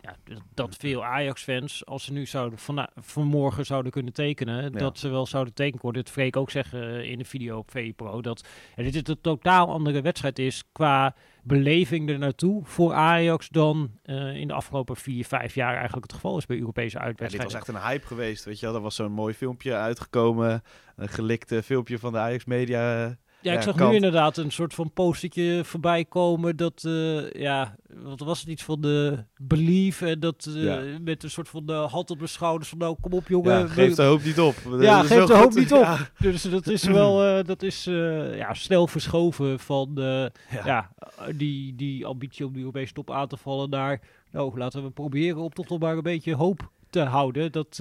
ja, 0.00 0.16
dat 0.54 0.76
veel 0.76 1.04
Ajax-fans, 1.04 1.86
als 1.86 2.04
ze 2.04 2.12
nu 2.12 2.26
zouden 2.26 2.58
vana- 2.58 2.90
vanmorgen 2.96 3.66
zouden 3.66 3.92
kunnen 3.92 4.12
tekenen, 4.12 4.72
dat 4.72 4.98
ze 4.98 5.08
wel 5.08 5.26
zouden 5.26 5.54
tekenen. 5.54 5.96
Het 5.96 6.10
Freek 6.10 6.36
ook 6.36 6.50
zeggen 6.50 6.98
eh, 6.98 7.10
in 7.10 7.18
de 7.18 7.24
video 7.24 7.58
op 7.58 7.70
VPRO, 7.70 8.20
dat 8.20 8.46
dit 8.74 9.08
een 9.08 9.20
totaal 9.20 9.68
andere 9.68 10.00
wedstrijd 10.00 10.38
is 10.38 10.64
qua 10.72 11.14
beleving 11.44 12.08
er 12.08 12.18
naartoe 12.18 12.64
voor 12.64 12.92
Ajax 12.92 13.48
dan 13.48 13.90
eh, 14.02 14.36
in 14.36 14.48
de 14.48 14.54
afgelopen 14.54 14.96
vier, 14.96 15.24
vijf 15.24 15.54
jaar 15.54 15.74
eigenlijk 15.74 16.02
het 16.02 16.12
geval 16.12 16.36
is 16.36 16.46
bij 16.46 16.58
Europese 16.58 16.96
Ja, 16.96 16.98
dit 16.98 17.06
uitwedstrijden. 17.08 17.52
was 17.58 17.68
echt 17.68 17.76
een 17.76 17.88
hype 17.90 18.06
geweest, 18.06 18.44
weet 18.44 18.60
je 18.60 18.66
wel. 18.66 18.74
Er 18.74 18.80
was 18.80 18.94
zo'n 18.94 19.12
mooi 19.12 19.34
filmpje 19.34 19.74
uitgekomen. 19.74 20.62
Een 20.96 21.08
gelikte 21.08 21.62
filmpje 21.62 21.98
van 21.98 22.12
de 22.12 22.18
Ajax 22.18 22.44
Media. 22.44 23.16
Eh, 23.44 23.50
Ja, 23.52 23.58
ik 23.58 23.62
zag 23.64 23.74
kant. 23.74 23.90
nu 23.90 23.96
inderdaad 23.96 24.36
een 24.36 24.52
soort 24.52 24.74
van 24.74 24.92
postertje 24.92 25.60
voorbij 25.64 26.04
komen 26.04 26.56
dat, 26.56 26.82
eh, 26.86 27.30
ja, 27.32 27.76
wat 28.02 28.20
was 28.20 28.40
het 28.40 28.48
iets 28.48 28.62
van 28.62 28.80
de 28.80 29.24
belief 29.36 30.00
en 30.00 30.20
dat 30.20 30.46
eh, 30.56 30.62
Ja. 30.64 30.98
met 31.00 31.22
een 31.22 31.30
soort 31.30 31.48
van 31.48 31.66
de 31.66 31.72
hand 31.72 32.10
op 32.10 32.18
de 32.18 32.26
schouders 32.26 32.68
van 32.68 32.78
nou 32.78 32.96
kom 33.00 33.12
op 33.12 33.28
jongen. 33.28 33.58
Ja, 33.58 33.66
geef 33.66 33.94
de 33.94 34.02
hoop 34.02 34.24
niet 34.24 34.40
op. 34.40 34.54
Ja, 34.80 35.02
geef 35.02 35.24
de 35.24 35.34
hoop 35.36 35.54
niet 35.54 35.72
op. 35.72 35.80
Ja, 35.80 35.98
Dus 36.18 36.42
dat 36.42 36.66
is 36.66 36.84
wel, 36.84 37.24
eh, 37.24 37.44
dat 37.44 37.62
is 37.62 37.86
eh, 37.86 38.36
ja, 38.36 38.54
snel 38.54 38.86
verschoven 38.86 39.58
van 39.58 39.98
eh, 39.98 40.26
ja. 40.64 40.90
die, 41.36 41.74
die 41.74 42.06
ambitie 42.06 42.46
om 42.46 42.52
de 42.52 42.58
Europese 42.58 42.92
top 42.92 43.10
aan 43.10 43.28
te 43.28 43.36
vallen 43.36 43.70
naar, 43.70 44.00
nou 44.30 44.58
laten 44.58 44.82
we 44.84 44.90
proberen 44.90 45.38
om 45.42 45.50
toch 45.52 45.68
nog 45.68 45.78
maar 45.78 45.96
een 45.96 46.02
beetje 46.02 46.34
hoop 46.34 46.70
te 46.90 47.00
houden 47.00 47.52
dat... 47.52 47.80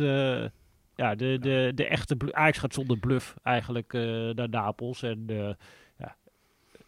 ja, 0.95 1.15
de, 1.15 1.37
de, 1.39 1.71
de 1.75 1.87
echte 1.87 2.17
Ajax 2.31 2.57
gaat 2.57 2.73
zonder 2.73 2.97
bluff 2.97 3.35
eigenlijk 3.43 3.93
eh, 3.93 4.01
naar 4.29 4.49
Napels. 4.49 5.03
En 5.03 5.23
eh, 5.27 5.53
ja, 5.97 6.15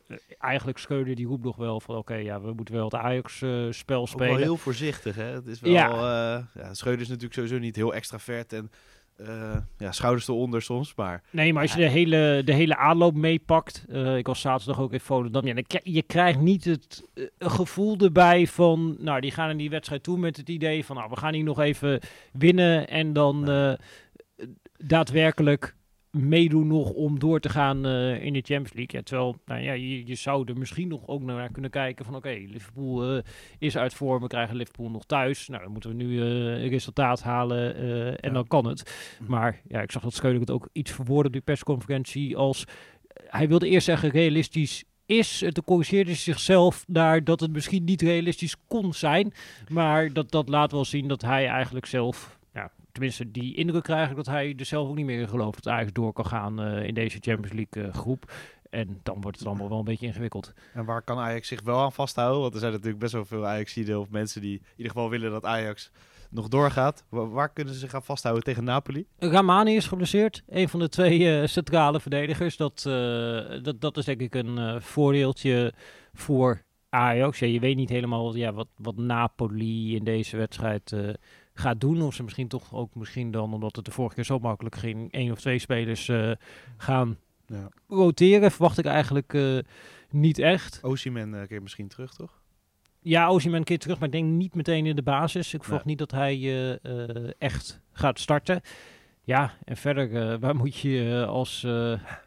eh, 0.07 0.17
eigenlijk 0.39 0.77
Schreuder 0.77 1.15
die 1.15 1.27
roept 1.27 1.43
nog 1.43 1.55
wel 1.55 1.79
van 1.79 1.95
oké, 1.95 2.15
ja, 2.15 2.41
we 2.41 2.53
moeten 2.53 2.75
wel 2.75 2.83
het 2.83 2.95
Ajax-spel 2.95 4.01
Ook 4.01 4.07
spelen. 4.07 4.27
wel 4.27 4.37
heel 4.37 4.57
voorzichtig, 4.57 5.15
hè. 5.15 5.23
Het 5.23 5.47
is 5.47 5.59
wel, 5.59 5.71
ja. 5.71 6.47
ja, 6.53 6.73
Schreuder 6.73 7.01
is 7.01 7.07
natuurlijk 7.07 7.33
sowieso 7.33 7.57
niet 7.57 7.75
heel 7.75 7.93
extravert 7.93 8.53
en 8.53 8.71
eh, 9.15 9.57
ja, 9.77 9.91
schouders 9.91 10.27
eronder 10.27 10.61
soms, 10.61 10.95
maar 10.95 11.23
Nee, 11.29 11.53
maar 11.53 11.61
als 11.61 11.73
je 11.73 11.79
de 11.79 11.89
hele, 11.89 12.41
de 12.45 12.53
hele 12.53 12.77
aanloop 12.77 13.15
meepakt. 13.15 13.85
eh, 13.89 14.17
ik 14.17 14.27
was 14.27 14.41
zaterdag 14.41 14.79
ook 14.79 14.93
in 14.93 14.99
Volendam. 14.99 15.47
Ja, 15.47 15.53
dan 15.53 15.63
je 15.83 16.01
krijgt 16.01 16.39
niet 16.39 16.65
het 16.65 17.03
eh, 17.13 17.23
gevoel 17.39 17.97
erbij 17.97 18.47
van... 18.47 18.95
Nou, 18.99 19.21
die 19.21 19.31
gaan 19.31 19.49
in 19.49 19.57
die 19.57 19.69
wedstrijd 19.69 20.03
toe 20.03 20.17
met 20.17 20.37
het 20.37 20.49
idee 20.49 20.85
van... 20.85 20.95
Nou, 20.95 21.09
we 21.09 21.17
gaan 21.17 21.33
hier 21.33 21.43
nog 21.43 21.59
even 21.59 21.99
winnen. 22.31 22.87
En 22.87 23.13
dan 23.13 23.45
daadwerkelijk 24.77 25.75
meedoen 26.15 26.67
nog 26.67 26.89
om 26.89 27.19
door 27.19 27.39
te 27.39 27.49
gaan 27.49 27.85
eh, 27.85 28.23
in 28.23 28.33
de 28.33 28.41
Champions 28.41 28.73
League. 28.73 28.99
Ja, 28.99 29.01
terwijl, 29.01 29.35
nou 29.45 29.61
ja, 29.61 29.73
je, 29.73 30.07
je 30.07 30.15
zou 30.15 30.47
er 30.47 30.57
misschien 30.57 30.87
nog 30.87 31.07
ook 31.07 31.21
naar 31.21 31.51
kunnen 31.51 31.71
kijken 31.71 32.05
van... 32.05 32.15
Oké, 32.15 32.29
Liverpool 32.29 33.15
eh, 33.15 33.23
is 33.59 33.77
uit 33.77 33.93
vorm. 33.93 34.21
We 34.21 34.27
krijgen 34.27 34.55
Liverpool 34.55 34.89
nog 34.89 35.05
thuis. 35.05 35.47
Nou, 35.47 35.63
dan 35.63 35.71
moeten 35.71 35.89
we 35.89 35.95
nu 35.95 36.21
eh, 36.21 36.63
een 36.63 36.69
resultaat 36.69 37.21
halen. 37.21 37.75
en 37.75 38.29
Ja. 38.29 38.33
dan 38.33 38.47
kan 38.47 38.67
het. 38.67 39.17
Maar 39.27 39.61
ja, 39.67 39.81
ik 39.81 39.91
zag 39.91 40.01
dat 40.01 40.13
Scheuder 40.13 40.39
het 40.39 40.51
ook 40.51 40.69
iets 40.71 40.91
verwoorden 40.91 41.25
op 41.25 41.33
die 41.33 41.41
persconferentie 41.41 42.37
als... 42.37 42.65
Hij 43.13 43.47
wilde 43.47 43.69
eerst 43.69 43.85
zeggen 43.85 44.09
realistisch 44.09 44.83
is. 45.05 45.41
En 45.41 45.53
toen 45.53 45.63
corrigeerde 45.63 46.13
zichzelf 46.13 46.83
naar 46.87 47.23
dat 47.23 47.39
het 47.39 47.51
misschien 47.51 47.83
niet 47.83 48.01
realistisch 48.01 48.55
kon 48.67 48.93
zijn. 48.93 49.33
Maar 49.67 50.13
dat, 50.13 50.31
dat 50.31 50.49
laat 50.49 50.71
wel 50.71 50.85
zien 50.85 51.07
dat 51.07 51.21
hij 51.21 51.47
eigenlijk 51.47 51.85
zelf... 51.85 52.34
Tenminste, 52.95 53.31
die 53.31 53.55
indruk 53.55 53.83
krijg 53.83 54.09
ik 54.09 54.15
dat 54.15 54.25
hij 54.25 54.53
er 54.57 54.65
zelf 54.65 54.87
ook 54.89 54.95
niet 54.95 55.05
meer 55.05 55.19
in 55.19 55.29
gelooft... 55.29 55.63
dat 55.63 55.73
Ajax 55.73 55.91
door 55.93 56.13
kan 56.13 56.25
gaan 56.25 56.61
eh, 56.61 56.87
in 56.87 56.93
deze 56.93 57.17
Champions 57.21 57.53
League 57.53 57.83
eh, 57.91 57.99
groep. 57.99 58.31
En 58.69 58.99
dan 59.03 59.21
wordt 59.21 59.37
het 59.39 59.47
allemaal 59.47 59.69
wel 59.69 59.77
een 59.77 59.83
beetje 59.83 60.05
ingewikkeld. 60.05 60.53
En 60.73 60.85
waar 60.85 61.01
kan 61.01 61.17
Ajax 61.17 61.47
zich 61.47 61.61
wel 61.61 61.79
aan 61.79 61.91
vasthouden? 61.91 62.41
Want 62.41 62.53
er 62.53 62.59
zijn 62.59 62.71
natuurlijk 62.71 62.99
best 62.99 63.13
wel 63.13 63.25
veel 63.25 63.45
Ajaxiden 63.45 63.99
of 63.99 64.09
mensen 64.09 64.41
die 64.41 64.53
in 64.59 64.65
ieder 64.75 64.91
geval 64.91 65.09
willen 65.09 65.31
dat 65.31 65.45
Ajax 65.45 65.91
nog 66.29 66.47
doorgaat. 66.47 67.05
Wa- 67.09 67.27
waar 67.27 67.53
kunnen 67.53 67.73
ze 67.73 67.79
zich 67.79 67.89
gaan 67.89 68.03
vasthouden 68.03 68.43
tegen 68.43 68.63
Napoli? 68.63 69.05
Ramani 69.17 69.75
is 69.75 69.87
geblesseerd. 69.87 70.43
Een 70.47 70.69
van 70.69 70.79
de 70.79 70.89
twee 70.89 71.39
eh, 71.39 71.47
centrale 71.47 71.99
verdedigers. 71.99 72.57
Dat, 72.57 72.81
dat, 73.63 73.81
dat 73.81 73.97
is 73.97 74.05
denk 74.05 74.21
ik 74.21 74.35
een 74.35 74.57
eh, 74.57 74.79
voordeeltje 74.79 75.73
voor 76.13 76.63
Ajax. 76.89 77.39
Ja, 77.39 77.47
je 77.47 77.59
weet 77.59 77.75
niet 77.75 77.89
helemaal 77.89 78.35
ja, 78.35 78.53
wat, 78.53 78.67
wat 78.75 78.97
Napoli 78.97 79.95
in 79.95 80.03
deze 80.03 80.37
wedstrijd 80.37 80.95
gaat 81.57 81.81
doen. 81.81 82.01
Of 82.01 82.13
ze 82.13 82.23
misschien 82.23 82.47
toch 82.47 82.73
ook 82.73 82.95
misschien 82.95 83.31
dan, 83.31 83.53
omdat 83.53 83.75
het 83.75 83.85
de 83.85 83.91
vorige 83.91 84.15
keer 84.15 84.23
zo 84.23 84.39
makkelijk 84.39 84.75
ging, 84.75 85.11
één 85.11 85.31
of 85.31 85.39
twee 85.39 85.59
spelers 85.59 86.07
eh, 86.09 86.31
gaan 86.77 87.17
Ja. 87.47 87.69
roteren. 87.87 88.51
Verwacht 88.51 88.77
ik 88.77 88.85
eigenlijk 88.85 89.33
eh, 89.33 89.57
niet 90.09 90.39
echt. 90.39 90.79
Osimhen 90.83 91.41
eh 91.41 91.47
keer 91.47 91.61
misschien 91.61 91.87
terug, 91.87 92.13
toch? 92.13 92.41
Ja, 92.99 93.29
Osimhen 93.29 93.59
een 93.59 93.65
keer 93.65 93.79
terug, 93.79 93.95
maar 93.99 94.07
ik 94.07 94.13
denk 94.13 94.29
niet 94.29 94.55
meteen 94.55 94.85
in 94.85 94.95
de 94.95 95.01
basis. 95.03 95.53
Ik 95.53 95.63
verwacht 95.63 95.85
Nee. 95.85 95.95
niet 95.95 96.09
dat 96.09 96.19
hij 96.19 96.79
echt 97.37 97.81
gaat 97.91 98.19
starten. 98.19 98.61
Ja, 99.23 99.53
en 99.63 99.77
verder, 99.77 100.09
waar 100.39 100.55
moet 100.55 100.75
je 100.75 100.89
je 100.89 101.25
als 101.25 101.67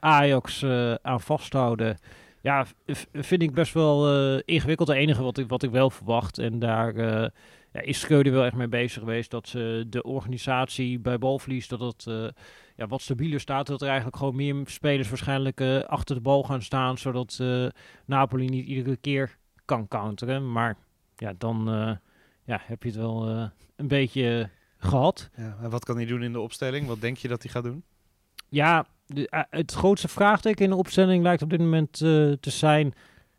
Ajax 0.01 0.65
aan 1.03 1.21
vasthouden? 1.21 1.99
Ja, 2.43 2.67
vind 3.13 3.43
ik 3.43 3.53
best 3.53 3.73
wel 3.75 4.09
ingewikkeld. 4.39 4.89
Het 4.89 4.97
enige 4.97 5.23
wat 5.23 5.39
ik, 5.39 5.49
wat 5.49 5.63
ik 5.63 5.71
wel 5.71 5.91
verwacht, 5.91 6.39
en 6.39 6.59
daar 6.59 7.31
ja, 7.79 7.85
is 7.85 8.01
Schreuder 8.01 8.33
wel 8.33 8.45
echt 8.45 8.57
mee 8.57 8.69
bezig 8.69 8.99
geweest, 9.01 9.31
dat 9.31 9.49
ze 9.49 9.87
de 9.89 10.03
organisatie 10.03 10.99
bij 10.99 11.19
balverlies, 11.19 11.69
dat 11.69 11.81
het 11.81 12.07
eh, 12.07 12.29
ja, 12.79 12.87
wat 12.87 13.03
stabieler 13.03 13.41
staat. 13.41 13.67
Dat 13.67 13.81
er 13.81 13.87
eigenlijk 13.87 14.17
gewoon 14.17 14.37
meer 14.37 14.57
spelers 14.65 15.09
waarschijnlijk 15.09 15.61
eh, 15.61 15.81
achter 15.81 16.15
de 16.15 16.21
bal 16.21 16.43
gaan 16.43 16.63
staan, 16.63 16.99
zodat 16.99 17.39
eh, 17.41 17.67
Napoli 18.05 18.49
niet 18.49 18.67
iedere 18.67 18.97
keer 18.97 19.39
kan 19.65 19.89
counteren. 19.89 20.53
Maar 20.53 20.77
ja, 21.17 21.33
dan 21.39 21.65
ja, 22.45 22.61
heb 22.63 22.83
je 22.83 22.89
het 22.89 22.99
wel 22.99 23.29
een 23.77 23.89
beetje 23.89 24.41
eh, 24.41 24.89
gehad. 24.89 25.31
Ja. 25.37 25.57
En 25.63 25.71
wat 25.71 25.85
kan 25.85 25.97
hij 25.97 26.07
doen 26.07 26.23
in 26.23 26.33
de 26.33 26.41
opstelling? 26.41 26.87
Wat 26.87 27.01
denk 27.01 27.17
je 27.17 27.29
dat 27.29 27.43
hij 27.43 27.53
gaat 27.53 27.65
doen? 27.65 27.83
Ja, 28.49 28.87
de, 29.07 29.47
het 29.51 29.73
grootste 29.73 30.09
vraagteken 30.09 30.65
in 30.65 30.71
de 30.71 30.77
opstelling 30.77 31.23
lijkt 31.23 31.43
op 31.43 31.51
dit 31.51 31.61
moment 31.61 31.93
te 31.93 32.39
zijn 32.41 32.95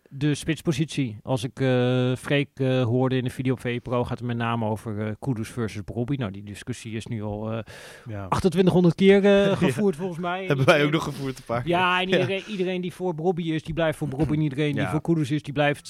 de 0.09 0.35
spitspositie. 0.35 1.17
Als 1.23 1.43
ik 1.43 1.59
eh 1.59 2.15
Freek 2.15 2.49
eh, 2.53 2.83
hoorde 2.83 3.17
in 3.17 3.23
de 3.23 3.29
video 3.29 3.53
op 3.53 3.59
VPRO, 3.59 4.03
gaat 4.03 4.17
het 4.19 4.27
met 4.27 4.37
name 4.37 4.65
over 4.65 5.07
eh 5.07 5.13
Kudus 5.19 5.49
versus 5.49 5.81
Brobby. 5.81 6.15
Nou, 6.15 6.31
die 6.31 6.43
discussie 6.43 6.95
is 6.95 7.05
nu 7.05 7.23
al 7.23 7.53
Ja. 7.53 8.27
2800 8.27 8.95
keer 8.95 9.21
gevoerd 9.57 9.95
volgens 9.95 10.19
mij. 10.19 10.45
Hebben 10.45 10.65
wij 10.65 10.85
ook 10.85 10.91
nog 10.91 11.03
gevoerd 11.03 11.37
een 11.37 11.43
paar 11.43 11.61
keer. 11.61 11.69
Ja, 11.69 12.01
en 12.01 12.09
iedereen, 12.09 12.43
iedereen 12.47 12.81
die 12.81 12.93
voor 12.93 13.15
Brobby 13.15 13.51
is, 13.51 13.63
die 13.63 13.73
blijft 13.73 13.97
voor 13.97 14.07
Brobby. 14.07 14.33
En 14.33 14.41
iedereen 14.41 14.75
die 14.75 14.87
voor 14.87 15.01
Kudus 15.01 15.31
is, 15.31 15.43
die 15.43 15.53
blijft 15.53 15.87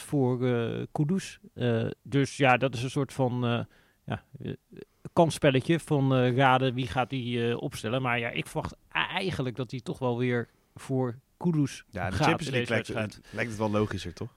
voor 0.00 0.38
Kudus. 0.92 1.38
Dus 2.02 2.36
ja, 2.36 2.56
dat 2.56 2.74
is 2.74 2.82
een 2.82 2.90
soort 2.90 3.12
van 3.12 3.66
ja, 4.04 4.22
kansspelletje 5.12 5.80
van 5.80 6.14
raden 6.14 6.74
wie 6.74 6.86
gaat 6.86 7.10
die 7.10 7.58
opstellen. 7.58 8.02
Maar 8.02 8.18
ja, 8.18 8.28
ik 8.28 8.46
verwacht 8.46 8.76
eigenlijk 8.92 9.56
dat 9.56 9.70
hij 9.70 9.80
toch 9.80 9.98
wel 9.98 10.18
weer 10.18 10.48
voor 10.74 11.18
Kudus 11.42 11.84
Ja, 11.90 12.10
de 12.10 12.16
gaat 12.16 12.26
League 12.50 12.68
lijkt, 12.68 12.88
het- 12.88 13.20
lijkt 13.30 13.50
het 13.50 13.58
wel 13.58 13.70
logischer, 13.70 14.14
toch? 14.14 14.30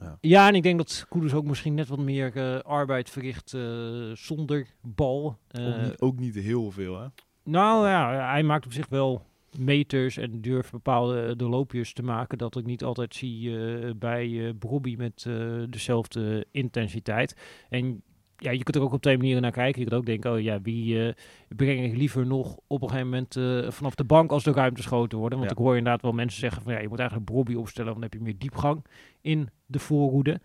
Ja. 0.00 0.18
Ja, 0.20 0.48
en 0.48 0.54
ik 0.54 0.62
denk 0.62 0.78
dat 0.78 1.06
Kudus 1.08 1.34
ook 1.34 1.44
misschien 1.44 1.74
net 1.74 1.88
wat 1.88 1.98
meer 1.98 2.36
eh, 2.36 2.58
arbeid 2.60 3.10
verricht 3.10 3.54
eh, 3.54 4.10
zonder 4.14 4.66
bal. 4.80 5.38
Eh, 5.48 5.66
ook, 5.66 5.82
niet, 5.82 6.00
ook 6.00 6.18
niet 6.18 6.34
heel 6.34 6.70
veel, 6.70 7.00
hè? 7.00 7.06
Nou 7.44 7.86
ja, 7.88 8.30
hij 8.30 8.42
maakt 8.42 8.66
op 8.66 8.72
zich 8.72 8.88
wel 8.88 9.26
meters 9.58 10.16
en 10.16 10.40
durft 10.40 10.70
bepaalde 10.72 11.22
eh, 11.22 11.32
de 11.36 11.48
loopjes 11.48 11.92
te 11.92 12.02
maken. 12.02 12.38
Dat 12.38 12.56
ik 12.56 12.64
niet 12.66 12.84
altijd 12.84 13.14
zie 13.14 13.58
eh, 13.58 13.90
bij 13.96 14.46
eh 14.46 14.54
Brobby 14.58 14.94
met 14.98 15.24
eh, 15.28 15.62
dezelfde 15.68 16.46
intensiteit. 16.50 17.36
En 17.68 18.02
ja, 18.40 18.50
je 18.50 18.62
kunt 18.62 18.76
er 18.76 18.82
ook 18.82 18.92
op 18.92 19.02
twee 19.02 19.16
manieren 19.16 19.42
naar 19.42 19.50
kijken. 19.50 19.80
Je 19.82 19.86
kunt 19.88 20.00
ook 20.00 20.06
denken, 20.06 20.32
oh 20.32 20.40
ja, 20.40 20.60
wie 20.60 21.06
eh, 21.06 21.14
breng 21.48 21.84
ik 21.84 21.96
liever 21.96 22.26
nog 22.26 22.56
op 22.66 22.82
een 22.82 22.88
gegeven 22.88 23.10
moment 23.10 23.36
eh, 23.36 23.70
vanaf 23.70 23.94
de 23.94 24.04
bank 24.04 24.30
als 24.30 24.44
de 24.44 24.52
ruimtes 24.52 24.86
groter 24.86 25.18
worden. 25.18 25.38
Want 25.38 25.50
Ja. 25.50 25.56
ik 25.56 25.62
hoor 25.62 25.76
inderdaad 25.76 26.02
wel 26.02 26.12
mensen 26.12 26.40
zeggen 26.40 26.62
van 26.62 26.72
ja, 26.72 26.78
je 26.80 26.88
moet 26.88 26.98
eigenlijk 26.98 27.30
Brobby 27.30 27.54
opstellen, 27.54 27.90
want 27.90 28.00
dan 28.02 28.10
heb 28.10 28.18
je 28.20 28.26
meer 28.30 28.38
diepgang 28.38 28.84
in 29.20 29.48
de 29.66 29.78
voorhoede. 29.78 30.40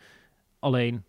Alleen, 0.60 1.04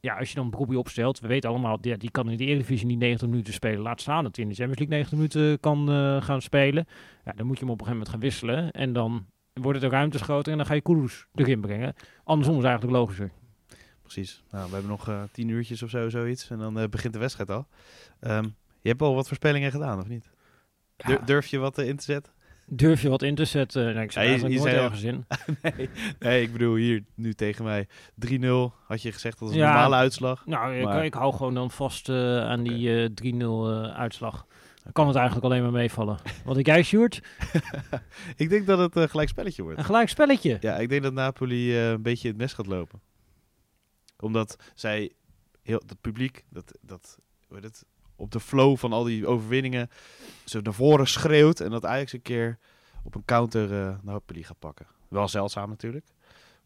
ja, 0.00 0.18
als 0.18 0.28
je 0.28 0.34
dan 0.34 0.50
Brobby 0.50 0.74
opstelt, 0.74 1.20
we 1.20 1.26
weten 1.28 1.50
allemaal, 1.50 1.78
ja, 1.80 1.96
die 1.96 2.10
kan 2.10 2.30
in 2.30 2.36
de 2.36 2.44
Eredivisie 2.44 2.86
niet 2.86 2.98
90 2.98 3.28
minuten 3.28 3.52
spelen. 3.52 3.80
Laat 3.80 4.00
staan 4.00 4.24
dat 4.24 4.36
hij 4.36 4.44
in 4.44 4.50
de 4.50 4.56
Champions 4.56 4.88
League 4.90 4.96
90 5.18 5.18
minuten 5.18 5.60
kan 5.60 5.90
eh, 5.90 6.22
gaan 6.22 6.42
spelen. 6.42 6.86
Ja, 7.24 7.32
dan 7.32 7.46
moet 7.46 7.58
je 7.58 7.64
hem 7.64 7.72
op 7.72 7.80
een 7.80 7.86
gegeven 7.86 7.92
moment 7.92 8.08
gaan 8.08 8.20
wisselen. 8.20 8.70
En 8.70 8.92
dan 8.92 9.26
worden 9.52 9.80
de 9.82 9.88
ruimtes 9.88 10.20
groter 10.20 10.52
en 10.52 10.58
dan 10.58 10.66
ga 10.66 10.74
je 10.74 10.80
Kudus 10.80 11.26
erin 11.34 11.60
brengen. 11.60 11.94
Andersom 12.24 12.58
is 12.58 12.64
eigenlijk 12.64 12.96
logischer. 12.96 13.30
Precies. 14.08 14.42
Nou, 14.50 14.66
we 14.66 14.72
hebben 14.72 14.90
nog 14.90 15.08
eh, 15.08 15.22
tien 15.32 15.48
uurtjes 15.48 15.82
of 15.82 15.90
zo, 15.90 16.08
zoiets. 16.08 16.50
En 16.50 16.58
dan 16.58 16.78
eh, 16.78 16.88
begint 16.88 17.12
de 17.12 17.18
wedstrijd 17.18 17.50
al. 17.50 17.66
Ehm, 18.20 18.44
je 18.80 18.88
hebt 18.88 19.02
al 19.02 19.14
wat 19.14 19.26
voorspellingen 19.26 19.70
gedaan, 19.70 19.98
of 20.00 20.08
niet? 20.08 20.30
Dur- 20.96 21.24
durf 21.24 21.46
je 21.46 21.58
wat 21.58 21.78
eh, 21.78 21.88
in 21.88 21.96
te 21.96 22.04
zetten? 22.04 22.32
Durf 22.66 23.02
je 23.02 23.08
wat 23.08 23.22
in 23.22 23.34
te 23.34 23.44
zetten? 23.44 23.94
Nee, 23.94 24.04
ik 24.04 24.12
zit 24.12 24.22
Ja, 24.22 24.28
eigenlijk 24.28 24.58
nooit 24.60 24.72
ergens 24.74 25.02
in. 25.02 25.24
nee. 25.62 25.88
nee, 26.18 26.42
ik 26.42 26.52
bedoel 26.52 26.74
hier 26.74 27.04
nu 27.14 27.32
tegen 27.32 27.64
mij 27.64 27.86
3-0. 28.26 28.46
Had 28.86 29.02
je 29.02 29.12
gezegd 29.12 29.38
dat 29.38 29.48
is 29.48 29.54
een 29.54 29.60
Ja. 29.60 29.72
normale 29.72 29.94
uitslag? 29.96 30.46
Nou, 30.46 30.74
ik, 30.74 30.84
Maar- 30.84 31.04
ik 31.04 31.14
hou 31.14 31.32
gewoon 31.34 31.54
dan 31.54 31.70
vast 31.70 32.08
aan 32.08 32.62
die 32.62 33.02
eh 33.02 33.08
3-0 33.14 33.68
eh, 33.70 33.96
uitslag. 33.98 34.46
Dan 34.82 34.92
kan 34.92 35.06
het 35.06 35.16
eigenlijk 35.16 35.46
alleen 35.46 35.62
maar 35.62 35.72
meevallen. 35.72 36.18
Wat 36.44 36.54
denk 36.54 36.66
jij, 36.66 36.82
Sjoerd? 36.82 37.20
ik 38.36 38.48
denk 38.48 38.66
dat 38.66 38.78
het 38.78 38.96
een 38.96 39.08
gelijk 39.08 39.28
spelletje 39.28 39.62
wordt. 39.62 39.78
Een 39.78 39.84
gelijk 39.84 40.08
spelletje. 40.08 40.56
Ja, 40.60 40.76
ik 40.76 40.88
denk 40.88 41.02
dat 41.02 41.12
Napoli 41.12 41.78
een 41.78 42.02
beetje 42.02 42.28
in 42.28 42.34
het 42.34 42.42
mes 42.42 42.52
gaat 42.52 42.66
lopen. 42.66 43.00
Omdat 44.20 44.56
zij, 44.74 45.12
heel, 45.62 45.82
het 45.86 46.00
publiek, 46.00 46.44
dat, 46.48 46.78
dat, 46.80 47.18
hoe 47.46 47.56
heet 47.56 47.64
het, 47.64 47.84
op 48.16 48.30
de 48.30 48.40
flow 48.40 48.76
van 48.76 48.92
al 48.92 49.04
die 49.04 49.26
overwinningen, 49.26 49.90
ze 50.44 50.60
naar 50.60 50.72
voren 50.72 51.06
schreeuwt. 51.06 51.60
En 51.60 51.70
dat 51.70 51.84
Ajax 51.84 52.12
een 52.12 52.22
keer 52.22 52.58
op 53.04 53.14
een 53.14 53.24
counter 53.24 53.72
eh 53.72 53.96
Napoli 54.02 54.44
gaat 54.44 54.58
pakken. 54.58 54.86
Wel 55.08 55.28
zeldzaam 55.28 55.68
natuurlijk. 55.68 56.06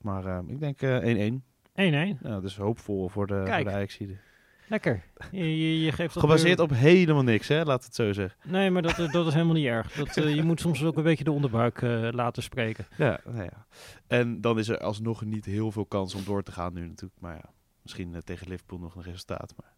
Maar 0.01 0.27
eh, 0.27 0.39
ik 0.47 0.59
denk 0.59 0.83
eh, 0.83 1.31
1-1. 1.31 1.35
1-1. 2.17 2.21
Ja, 2.23 2.41
dus 2.41 2.57
hoopvol 2.57 3.09
voor 3.09 3.27
de, 3.27 3.43
Kijk. 3.45 3.91
voor 3.91 4.07
de. 4.07 4.17
Lekker. 4.73 5.03
Je, 5.31 5.59
je, 5.59 5.81
je 5.81 5.93
geeft 5.93 6.19
Gebaseerd 6.19 6.57
weer- 6.59 6.67
op 6.67 6.75
helemaal 6.75 7.23
niks, 7.23 7.49
hè? 7.49 7.63
Laat 7.63 7.85
het 7.85 7.95
zo 7.95 8.13
zeggen. 8.13 8.39
Nee, 8.51 8.71
maar 8.71 8.83
dat, 8.83 8.97
dat 8.97 9.27
is 9.27 9.33
helemaal 9.33 9.55
niet 9.55 9.67
erg. 9.67 9.93
Dat, 9.93 10.17
eh, 10.17 10.35
je 10.35 10.43
moet 10.43 10.61
soms 10.61 10.85
ook 10.85 10.97
een 10.97 11.03
beetje 11.03 11.25
de 11.25 11.33
onderbuik 11.33 11.83
eh, 11.83 12.09
laten 12.11 12.43
spreken. 12.43 12.87
Ja, 12.97 13.21
nou 13.25 13.43
ja. 13.43 13.67
En 14.07 14.41
dan 14.41 14.59
is 14.59 14.69
er 14.69 14.79
alsnog 14.79 15.25
niet 15.25 15.45
heel 15.45 15.73
veel 15.73 15.87
kans 15.87 16.15
om 16.15 16.25
door 16.25 16.43
te 16.43 16.53
gaan 16.53 16.73
nu 16.73 16.87
natuurlijk. 16.87 17.21
Maar 17.21 17.35
ja, 17.35 17.53
misschien 17.83 18.15
eh, 18.15 18.21
tegen 18.21 18.49
Liverpool 18.49 18.79
nog 18.79 18.95
een 18.95 19.03
resultaat. 19.03 19.55
Maar 19.61 19.73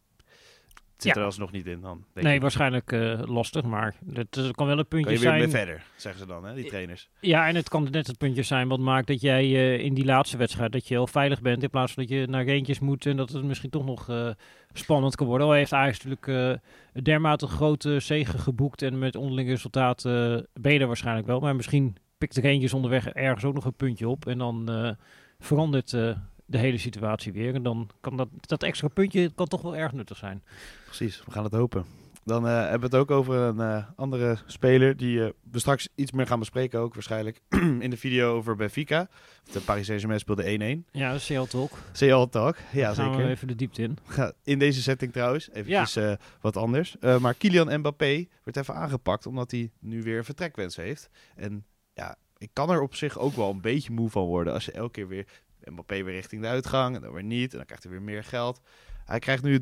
zit 0.96 1.14
Ja. 1.14 1.20
er 1.20 1.26
alsnog 1.26 1.52
niet 1.52 1.66
in 1.66 1.80
dan. 1.80 2.04
Denk 2.12 2.26
Nee, 2.26 2.34
ik. 2.34 2.40
waarschijnlijk 2.42 2.92
eh, 2.92 3.20
lastig, 3.24 3.62
maar 3.62 3.94
het 4.12 4.36
eh, 4.36 4.50
kan 4.50 4.66
wel 4.66 4.78
een 4.78 4.88
puntje 4.88 5.04
Kan 5.06 5.12
je 5.14 5.20
weer 5.20 5.28
zijn. 5.28 5.38
mee 5.42 5.48
verder, 5.50 5.82
zeggen 5.96 6.20
ze 6.20 6.26
dan, 6.26 6.44
hè, 6.44 6.54
die 6.54 6.64
trainers. 6.66 7.08
Ja, 7.20 7.48
en 7.48 7.54
het 7.54 7.68
kan 7.68 7.88
net 7.90 8.06
het 8.06 8.18
puntje 8.18 8.42
zijn 8.42 8.68
wat 8.68 8.78
maakt 8.80 9.06
dat 9.06 9.20
jij 9.20 9.42
eh, 9.44 9.78
in 9.78 9.94
die 9.94 10.04
laatste 10.04 10.36
wedstrijd 10.36 10.72
dat 10.72 10.88
je 10.88 10.94
heel 10.94 11.06
veilig 11.06 11.40
bent 11.40 11.62
in 11.62 11.70
plaats 11.70 11.92
van 11.92 12.02
dat 12.02 12.12
je 12.12 12.26
naar 12.26 12.44
Reentjes 12.44 12.78
moet 12.80 13.06
en 13.06 13.16
dat 13.16 13.28
het 13.30 13.44
misschien 13.44 13.70
toch 13.70 13.84
nog 13.84 14.08
eh, 14.08 14.28
spannend 14.72 15.16
kan 15.16 15.26
worden. 15.26 15.46
Al 15.46 15.52
heeft 15.52 15.72
Ajax 15.72 16.04
natuurlijk 16.04 16.26
eh, 16.26 16.68
een 16.92 17.02
dermate 17.02 17.46
grote 17.46 18.00
zegen 18.00 18.38
geboekt 18.38 18.82
en 18.82 18.98
met 18.98 19.16
onderling 19.16 19.48
resultaat 19.48 20.04
eh, 20.04 20.36
ben 20.52 20.72
je 20.72 20.78
er 20.78 20.86
waarschijnlijk 20.86 21.26
wel. 21.26 21.40
Maar 21.40 21.56
misschien 21.56 21.96
pikt 22.18 22.36
Reentjes 22.36 22.74
onderweg 22.74 23.08
ergens 23.08 23.44
ook 23.44 23.54
nog 23.54 23.64
een 23.64 23.74
puntje 23.76 24.08
op 24.08 24.26
en 24.26 24.38
dan 24.38 24.68
eh, 24.70 24.90
verandert 25.38 25.92
eh, 25.92 26.16
de 26.46 26.58
hele 26.58 26.78
situatie 26.78 27.32
weer. 27.32 27.54
En 27.54 27.62
dan 27.62 27.90
kan 28.00 28.16
dat, 28.16 28.28
dat 28.40 28.62
extra 28.62 28.88
puntje 28.88 29.32
kan 29.34 29.46
toch 29.46 29.62
wel 29.62 29.76
erg 29.76 29.92
nuttig 29.92 30.16
zijn. 30.16 30.42
Precies, 30.84 31.22
we 31.24 31.30
gaan 31.30 31.44
het 31.44 31.52
hopen. 31.52 31.84
Dan 32.24 32.46
eh, 32.46 32.60
hebben 32.60 32.90
we 32.90 32.96
het 32.96 33.04
ook 33.04 33.10
over 33.10 33.36
een 33.36 33.60
eh, 33.60 33.84
andere 33.96 34.36
speler 34.46 34.96
die 34.96 35.24
eh, 35.24 35.30
we 35.50 35.58
straks 35.58 35.88
iets 35.94 36.12
meer 36.12 36.26
gaan 36.26 36.38
bespreken 36.38 36.80
ook 36.80 36.94
waarschijnlijk 36.94 37.40
in 37.84 37.90
de 37.90 37.96
video 37.96 38.34
over 38.34 38.56
Benfica. 38.56 39.08
De 39.52 39.60
Paris 39.60 39.86
Saint-Germain 39.86 40.20
speelde 40.20 40.84
1-1. 40.86 40.90
Ja, 40.92 41.16
heel 41.18 41.46
talk. 41.46 41.70
CL 41.92 42.24
Talk, 42.24 42.56
ja 42.72 42.94
gaan 42.94 43.10
we 43.10 43.16
zeker. 43.16 43.30
even 43.30 43.48
de 43.48 43.54
diepte 43.54 43.82
in. 43.82 43.98
Ja, 44.16 44.32
in 44.42 44.58
deze 44.58 44.82
setting 44.82 45.12
trouwens. 45.12 45.50
Eventjes 45.52 45.96
eh, 45.96 46.12
wat 46.40 46.56
anders. 46.56 46.96
Maar 47.20 47.34
Kylian 47.34 47.78
Mbappé 47.78 48.26
werd 48.44 48.56
even 48.56 48.74
aangepakt 48.74 49.26
omdat 49.26 49.50
hij 49.50 49.70
nu 49.80 50.02
weer 50.02 50.18
een 50.18 50.24
vertrekwens 50.24 50.76
heeft. 50.76 51.08
En 51.36 51.64
ja, 51.94 52.16
ik 52.38 52.50
kan 52.52 52.70
er 52.70 52.80
op 52.80 52.94
zich 52.94 53.18
ook 53.18 53.34
wel 53.34 53.50
een 53.50 53.60
beetje 53.60 53.92
moe 53.92 54.10
van 54.10 54.24
worden 54.24 54.52
als 54.52 54.64
je 54.64 54.72
elke 54.72 54.90
keer 54.90 55.08
weer 55.08 55.26
Mbappé 55.64 56.02
weer 56.02 56.14
richting 56.14 56.42
de 56.42 56.48
uitgang 56.48 56.94
en 56.96 57.02
dan 57.02 57.12
weer 57.12 57.22
niet. 57.22 57.50
En 57.50 57.56
dan 57.56 57.66
krijgt 57.66 57.82
hij 57.84 57.92
weer 57.92 58.02
meer 58.02 58.24
geld. 58.24 58.60
Hij 59.04 59.18
krijgt 59.18 59.42
nu 59.42 59.58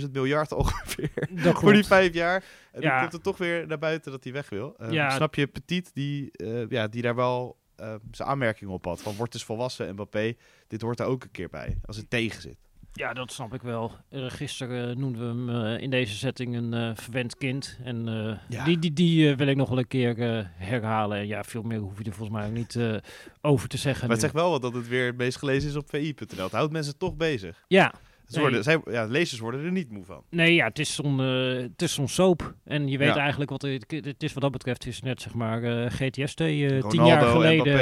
300.000 0.00 0.10
miljard 0.12 0.52
ongeveer 0.62 1.28
voor 1.34 1.72
die 1.72 1.84
vijf 1.84 2.14
jaar. 2.14 2.44
En 2.72 2.80
Ja. 2.82 2.90
dan 2.90 3.00
komt 3.00 3.12
het 3.12 3.22
toch 3.22 3.38
weer 3.38 3.66
naar 3.66 3.78
buiten 3.78 4.12
dat 4.12 4.24
hij 4.24 4.32
weg 4.32 4.48
wil. 4.48 4.74
Eh, 4.78 4.90
Ja. 4.90 5.10
Snap 5.10 5.34
je 5.34 5.46
Petit 5.46 5.90
die, 5.94 6.30
eh, 6.32 6.68
ja, 6.68 6.86
die 6.88 7.02
daar 7.02 7.14
wel 7.14 7.56
eh, 7.76 7.94
zijn 8.10 8.28
aanmerking 8.28 8.70
op 8.70 8.84
had. 8.84 9.02
Van 9.02 9.14
wordt 9.16 9.32
dus 9.32 9.44
volwassen 9.44 9.92
Mbappé. 9.92 10.34
Dit 10.66 10.80
hoort 10.82 11.00
er 11.00 11.06
ook 11.06 11.22
een 11.24 11.30
keer 11.30 11.48
bij. 11.48 11.78
Als 11.84 11.96
het 11.96 12.10
tegen 12.10 12.42
zit. 12.42 12.58
Ja, 12.96 13.12
dat 13.12 13.32
snap 13.32 13.54
ik 13.54 13.62
wel. 13.62 13.92
Gisteren 14.10 14.90
eh, 14.90 14.96
noemden 14.96 15.20
we 15.46 15.52
hem 15.54 15.64
eh, 15.74 15.82
in 15.82 15.90
deze 15.90 16.16
setting 16.16 16.56
een 16.56 16.74
eh, 16.74 16.90
verwend 16.94 17.36
kind. 17.36 17.78
En 17.84 18.04
Ja. 18.48 18.64
die, 18.64 18.78
die, 18.78 18.92
die 18.92 19.34
wil 19.36 19.46
ik 19.46 19.56
nog 19.56 19.68
wel 19.68 19.78
een 19.78 19.86
keer 19.88 20.16
herhalen. 20.56 21.18
En 21.18 21.26
ja, 21.26 21.44
veel 21.44 21.62
meer 21.62 21.78
hoef 21.78 21.98
je 21.98 22.04
er 22.04 22.12
volgens 22.12 22.38
mij 22.38 22.46
ook 22.46 22.54
niet 22.54 22.78
over 23.40 23.68
te 23.68 23.76
zeggen. 23.76 24.06
Maar 24.08 24.16
het 24.16 24.24
nu. 24.24 24.30
zegt 24.32 24.42
wel 24.42 24.50
wat 24.50 24.62
dat 24.62 24.74
het 24.74 24.88
weer 24.88 25.06
het 25.06 25.16
meest 25.16 25.38
gelezen 25.38 25.68
is 25.70 25.76
op 25.76 25.88
vi.nl. 25.88 26.42
Het 26.42 26.52
houdt 26.52 26.72
mensen 26.72 26.98
toch 26.98 27.16
bezig. 27.16 27.64
Ja, 27.68 27.92
Nee. 28.30 28.40
worden, 28.42 28.62
zij, 28.62 28.80
ja, 28.90 29.04
lezers 29.04 29.40
worden 29.40 29.64
er 29.64 29.72
niet 29.72 29.90
moe 29.90 30.04
van. 30.04 30.22
Nee, 30.30 30.54
ja, 30.54 30.66
het 30.66 30.78
is 30.78 30.94
zo'n 30.94 31.20
eh, 31.20 31.62
het 31.62 31.82
is 31.82 31.94
zo'n 31.94 32.08
soap. 32.08 32.54
En 32.64 32.88
je 32.88 32.98
weet 32.98 33.08
Ja. 33.08 33.16
eigenlijk 33.16 33.50
wat 33.50 33.62
het, 33.62 33.84
het 34.04 34.22
is 34.22 34.32
wat 34.32 34.42
dat 34.42 34.52
betreft. 34.52 34.86
Is 34.86 35.02
net 35.02 35.22
zeg 35.22 35.34
maar 35.34 35.62
eh, 35.62 35.90
GTST 35.90 36.40
eh 36.40 36.86
tien 36.88 37.04
jaar 37.06 37.22
geleden. 37.22 37.78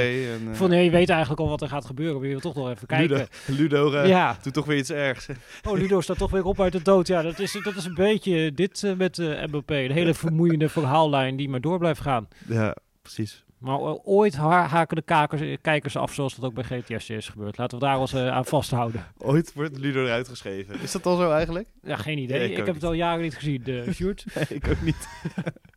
En, 0.49 0.57
Van, 0.57 0.69
nee, 0.71 0.85
je 0.85 0.91
weet 0.91 1.09
eigenlijk 1.09 1.41
al 1.41 1.49
wat 1.49 1.63
er 1.63 1.69
gaat 1.69 1.85
gebeuren. 1.85 2.15
Maar 2.17 2.25
je 2.25 2.31
wil 2.31 2.41
toch 2.41 2.55
nog 2.55 2.71
even 2.71 2.87
kijken. 2.87 3.17
Ludo, 3.47 3.85
Ludo 3.91 4.07
Ja, 4.07 4.39
doet 4.43 4.53
toch 4.55 4.67
weer 4.67 4.79
iets 4.79 4.91
ergs. 4.91 5.29
oh, 5.69 5.79
Ludo 5.79 6.01
staat 6.01 6.19
toch 6.19 6.31
weer 6.31 6.45
op 6.45 6.61
uit 6.61 6.73
de 6.73 6.83
dood. 6.83 7.07
Ja, 7.07 7.23
dat 7.23 7.39
is, 7.39 7.59
dat 7.65 7.77
is 7.77 7.85
een 7.85 7.95
beetje 7.95 8.53
dit 8.53 8.95
met 8.97 9.19
Mbappé. 9.47 9.77
Een 9.77 9.91
hele 9.91 10.15
vermoeiende 10.15 10.69
verhaallijn 10.79 11.37
die 11.37 11.49
maar 11.49 11.61
door 11.61 11.79
blijft 11.79 12.01
gaan. 12.01 12.29
ja, 12.49 12.77
precies. 13.03 13.45
Maar 13.65 13.79
ooit 14.05 14.37
ha- 14.37 14.67
haken 14.67 14.97
de 14.97 15.03
kakers, 15.03 15.57
kijkers 15.61 15.97
af 15.97 16.15
zoals 16.15 16.35
dat 16.35 16.45
ook 16.45 16.55
bij 16.55 16.65
GTST 16.65 17.11
is 17.11 17.29
gebeurd. 17.29 17.59
Laten 17.59 17.79
we 17.79 17.85
daar 17.85 17.99
ons 17.99 18.13
eh, 18.13 18.29
aan 18.29 18.45
vasthouden. 18.45 19.05
Ooit 19.19 19.53
wordt 19.53 19.79
Ludo 19.79 20.05
eruit 20.05 20.29
geschreven. 20.29 20.81
Is 20.81 20.93
dat 20.93 21.07
al 21.07 21.17
zo 21.17 21.31
eigenlijk? 21.31 21.69
Ja, 21.83 21.97
geen 21.97 22.19
idee. 22.19 22.39
Nee, 22.39 22.51
ik 22.51 22.67
heb 22.67 22.75
het 22.75 22.85
al 22.85 22.93
jaren 22.93 23.23
niet 23.23 23.37
gezien, 23.37 23.63
de. 23.63 23.85
Nee, 24.35 24.47
ik 24.49 24.69
ook 24.69 24.81
niet. 24.81 25.09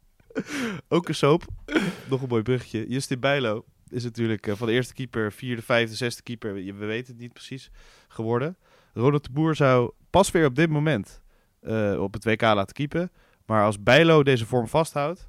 ook 0.96 1.08
een 1.08 1.16
soap. 1.16 1.44
Nog 2.10 2.22
een 2.22 2.28
mooi 2.28 2.44
bruggetje. 2.44 2.88
Justin 2.88 3.20
Bijlo 3.20 3.66
is 3.90 4.04
natuurlijk 4.04 4.48
eh, 4.48 4.56
van 4.56 4.68
de 4.68 4.74
eerste 4.74 4.94
keeper, 4.94 5.32
vierde, 5.32 5.62
vijfde, 5.62 5.96
zesde 5.96 6.22
keeper, 6.22 6.54
we 6.54 6.86
weten 6.86 7.14
het 7.14 7.22
niet 7.22 7.34
precies, 7.34 7.72
geworden. 8.08 8.58
Ronald 8.94 9.24
de 9.24 9.32
Boer 9.32 9.56
zou 9.56 9.92
pas 10.10 10.32
weer 10.32 10.46
op 10.46 10.56
dit 10.56 10.70
moment 10.70 11.22
eh, 11.62 12.02
op 12.02 12.14
het 12.14 12.24
WK 12.24 12.42
laten 12.42 12.76
keepen. 12.76 13.12
Maar 13.46 13.64
als 13.64 13.84
Bijlo 13.84 14.24
deze 14.24 14.46
vorm 14.46 14.68
vasthoudt, 14.68 15.28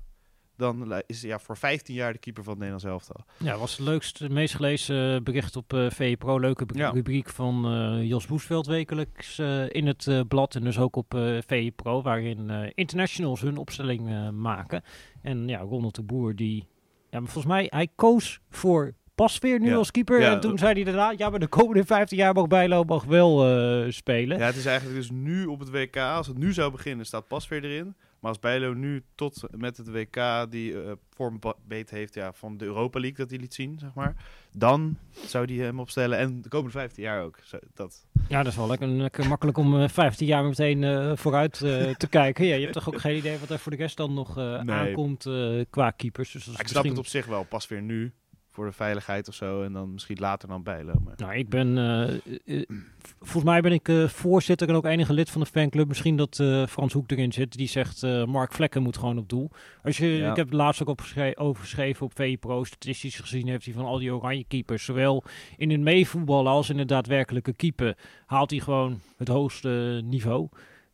dan 0.58 1.02
is 1.06 1.20
hij 1.20 1.30
ja, 1.30 1.38
voor 1.38 1.56
15 1.56 1.94
jaar 1.94 2.12
de 2.12 2.18
keeper 2.18 2.42
van 2.42 2.52
het 2.52 2.62
Nederlands 2.62 2.90
elftal. 2.92 3.24
Ja, 3.36 3.56
was 3.58 3.70
het 3.76 3.86
leukste, 3.86 4.28
meest 4.28 4.54
gelezen 4.54 5.14
eh, 5.14 5.20
bericht 5.22 5.56
op 5.56 5.72
eh 5.72 5.90
VE 5.90 6.16
Pro. 6.18 6.40
Leuke 6.40 6.66
Ja. 6.72 6.90
rubriek 6.90 7.28
van 7.28 7.64
eh, 7.66 8.04
Jos 8.08 8.26
Boesveld 8.26 8.66
wekelijks 8.66 9.38
in 9.68 9.86
het 9.86 10.24
blad. 10.28 10.54
En 10.54 10.64
dus 10.64 10.78
ook 10.78 10.96
op 10.96 11.06
VE 11.46 11.72
Pro, 11.76 12.02
waarin 12.02 12.50
internationals 12.74 13.40
hun 13.40 13.56
opstelling 13.56 14.30
maken. 14.30 14.82
En 15.22 15.48
ja, 15.48 15.58
Ronald 15.60 15.94
de 15.94 16.02
Boer, 16.02 16.36
die... 16.36 16.66
Ja, 17.10 17.20
maar 17.20 17.28
volgens 17.30 17.52
mij, 17.54 17.66
hij 17.70 17.88
koos 17.94 18.40
voor 18.50 18.94
Pasveer 19.24 19.60
nu 19.60 19.68
Ja. 19.68 19.74
als 19.76 19.90
keeper. 19.90 20.20
Ja, 20.20 20.32
en 20.32 20.40
toen 20.40 20.58
zei 20.58 20.72
hij 20.72 20.84
daarna, 20.84 21.14
ja, 21.16 21.30
maar 21.30 21.38
de 21.40 21.46
komende 21.46 21.84
15 21.84 22.18
jaar 22.18 22.34
mag 22.34 22.46
Bijlo 22.46 22.84
mag 22.84 23.04
wel 23.04 23.46
eh, 23.46 23.90
spelen. 23.90 24.38
Ja, 24.38 24.46
het 24.46 24.56
is 24.56 24.66
eigenlijk 24.66 24.96
dus 24.98 25.10
nu 25.10 25.44
op 25.46 25.58
het 25.60 25.70
WK, 25.70 25.96
als 25.96 26.26
het 26.26 26.38
nu 26.38 26.52
zou 26.52 26.70
beginnen, 26.72 27.06
staat 27.06 27.28
pas 27.28 27.48
weer 27.48 27.64
erin. 27.64 27.94
Maar 28.20 28.30
als 28.30 28.38
Bijlo 28.38 28.72
nu 28.72 29.02
tot 29.14 29.42
met 29.56 29.76
het 29.76 29.90
WK 29.90 30.46
die 30.50 30.82
eh 30.82 30.92
vorm 31.10 31.38
ba- 31.38 31.54
beet 31.66 31.90
heeft 31.90 32.14
ja, 32.14 32.32
van 32.32 32.56
de 32.56 32.64
Europa 32.64 33.00
League, 33.00 33.18
dat 33.18 33.30
hij 33.30 33.38
liet 33.38 33.54
zien, 33.54 33.78
zeg 33.78 33.94
maar. 33.94 34.14
Dan 34.52 34.96
zou 35.26 35.54
hij 35.54 35.64
hem 35.64 35.80
opstellen. 35.80 36.18
En 36.18 36.42
de 36.42 36.48
komende 36.48 36.72
15 36.78 37.02
jaar 37.02 37.22
ook. 37.22 37.38
Zo, 37.44 37.58
dat. 37.74 38.06
Ja, 38.28 38.42
dat 38.42 38.52
is 38.52 38.58
wel 38.58 38.66
lekker, 38.68 38.88
lekker 38.88 39.28
makkelijk 39.28 39.58
om 39.58 39.80
eh 39.80 39.88
15 39.88 40.26
jaar 40.26 40.44
meteen 40.44 40.84
eh, 40.84 41.12
vooruit 41.14 41.62
eh, 41.62 41.94
te 41.94 42.08
kijken. 42.18 42.46
Ja, 42.46 42.54
je 42.54 42.60
hebt 42.60 42.72
toch 42.72 42.88
ook 42.88 43.00
geen 43.00 43.16
idee 43.16 43.38
wat 43.38 43.50
er 43.50 43.58
voor 43.58 43.72
de 43.72 43.78
rest 43.78 43.96
dan 43.96 44.14
nog 44.14 44.38
eh, 44.38 44.62
Nee. 44.62 44.76
aankomt 44.76 45.26
eh, 45.26 45.60
qua 45.70 45.90
keepers. 45.90 46.32
Dus 46.32 46.44
dat 46.44 46.54
is 46.54 46.60
Ik 46.60 46.66
snap 46.68 46.84
het 46.84 46.92
misschien- 46.92 47.20
op 47.20 47.22
zich 47.22 47.26
wel, 47.34 47.44
pas 47.44 47.68
weer 47.68 47.82
nu. 47.82 48.12
Voor 48.58 48.66
de 48.66 48.72
veiligheid 48.72 49.28
of 49.28 49.34
zo. 49.34 49.62
En 49.62 49.72
dan 49.72 49.92
misschien 49.92 50.16
later 50.20 50.48
dan 50.48 50.62
Bijlo. 50.62 50.92
Maar... 51.04 51.14
Nou, 51.16 51.34
ik 51.34 51.48
ben, 51.48 51.78
eh, 51.78 52.14
eh, 52.14 52.64
v- 52.98 53.12
volgens 53.18 53.44
mij 53.44 53.60
ben 53.60 53.72
ik 53.72 53.88
eh, 53.88 54.08
voorzitter 54.08 54.68
en 54.68 54.74
ook 54.74 54.84
enige 54.84 55.12
lid 55.12 55.30
van 55.30 55.40
de 55.40 55.46
fanclub. 55.46 55.88
Misschien 55.88 56.16
dat 56.16 56.38
eh, 56.40 56.66
Frans 56.66 56.92
Hoek 56.92 57.10
erin 57.10 57.32
zit. 57.32 57.52
Die 57.56 57.68
zegt, 57.68 58.02
eh, 58.02 58.24
Mark 58.24 58.52
Vlekken 58.52 58.82
moet 58.82 58.96
gewoon 58.96 59.18
op 59.18 59.28
doel. 59.28 59.50
Als 59.82 59.96
je, 59.96 60.06
Ja. 60.06 60.30
Ik 60.30 60.36
heb 60.36 60.46
het 60.46 60.54
laatst 60.54 60.82
ook 60.82 60.88
opgeschre- 60.88 61.36
over 61.36 61.62
geschreven 61.62 62.06
op 62.06 62.12
VE 62.14 62.36
Pro. 62.40 62.64
Statistisch 62.64 63.16
gezien 63.20 63.48
heeft 63.48 63.64
hij 63.64 63.74
van 63.74 63.84
al 63.84 63.98
die 63.98 64.14
oranje 64.14 64.44
keepers, 64.48 64.84
zowel 64.84 65.24
in 65.56 65.70
het 65.70 65.80
meevoetballen 65.80 66.52
als 66.52 66.70
in 66.70 66.78
het 66.78 66.88
daadwerkelijke 66.88 67.52
keeper, 67.52 67.96
haalt 68.26 68.50
hij 68.50 68.60
gewoon 68.60 69.00
het 69.16 69.28
hoogste 69.28 70.00
niveau. 70.04 70.48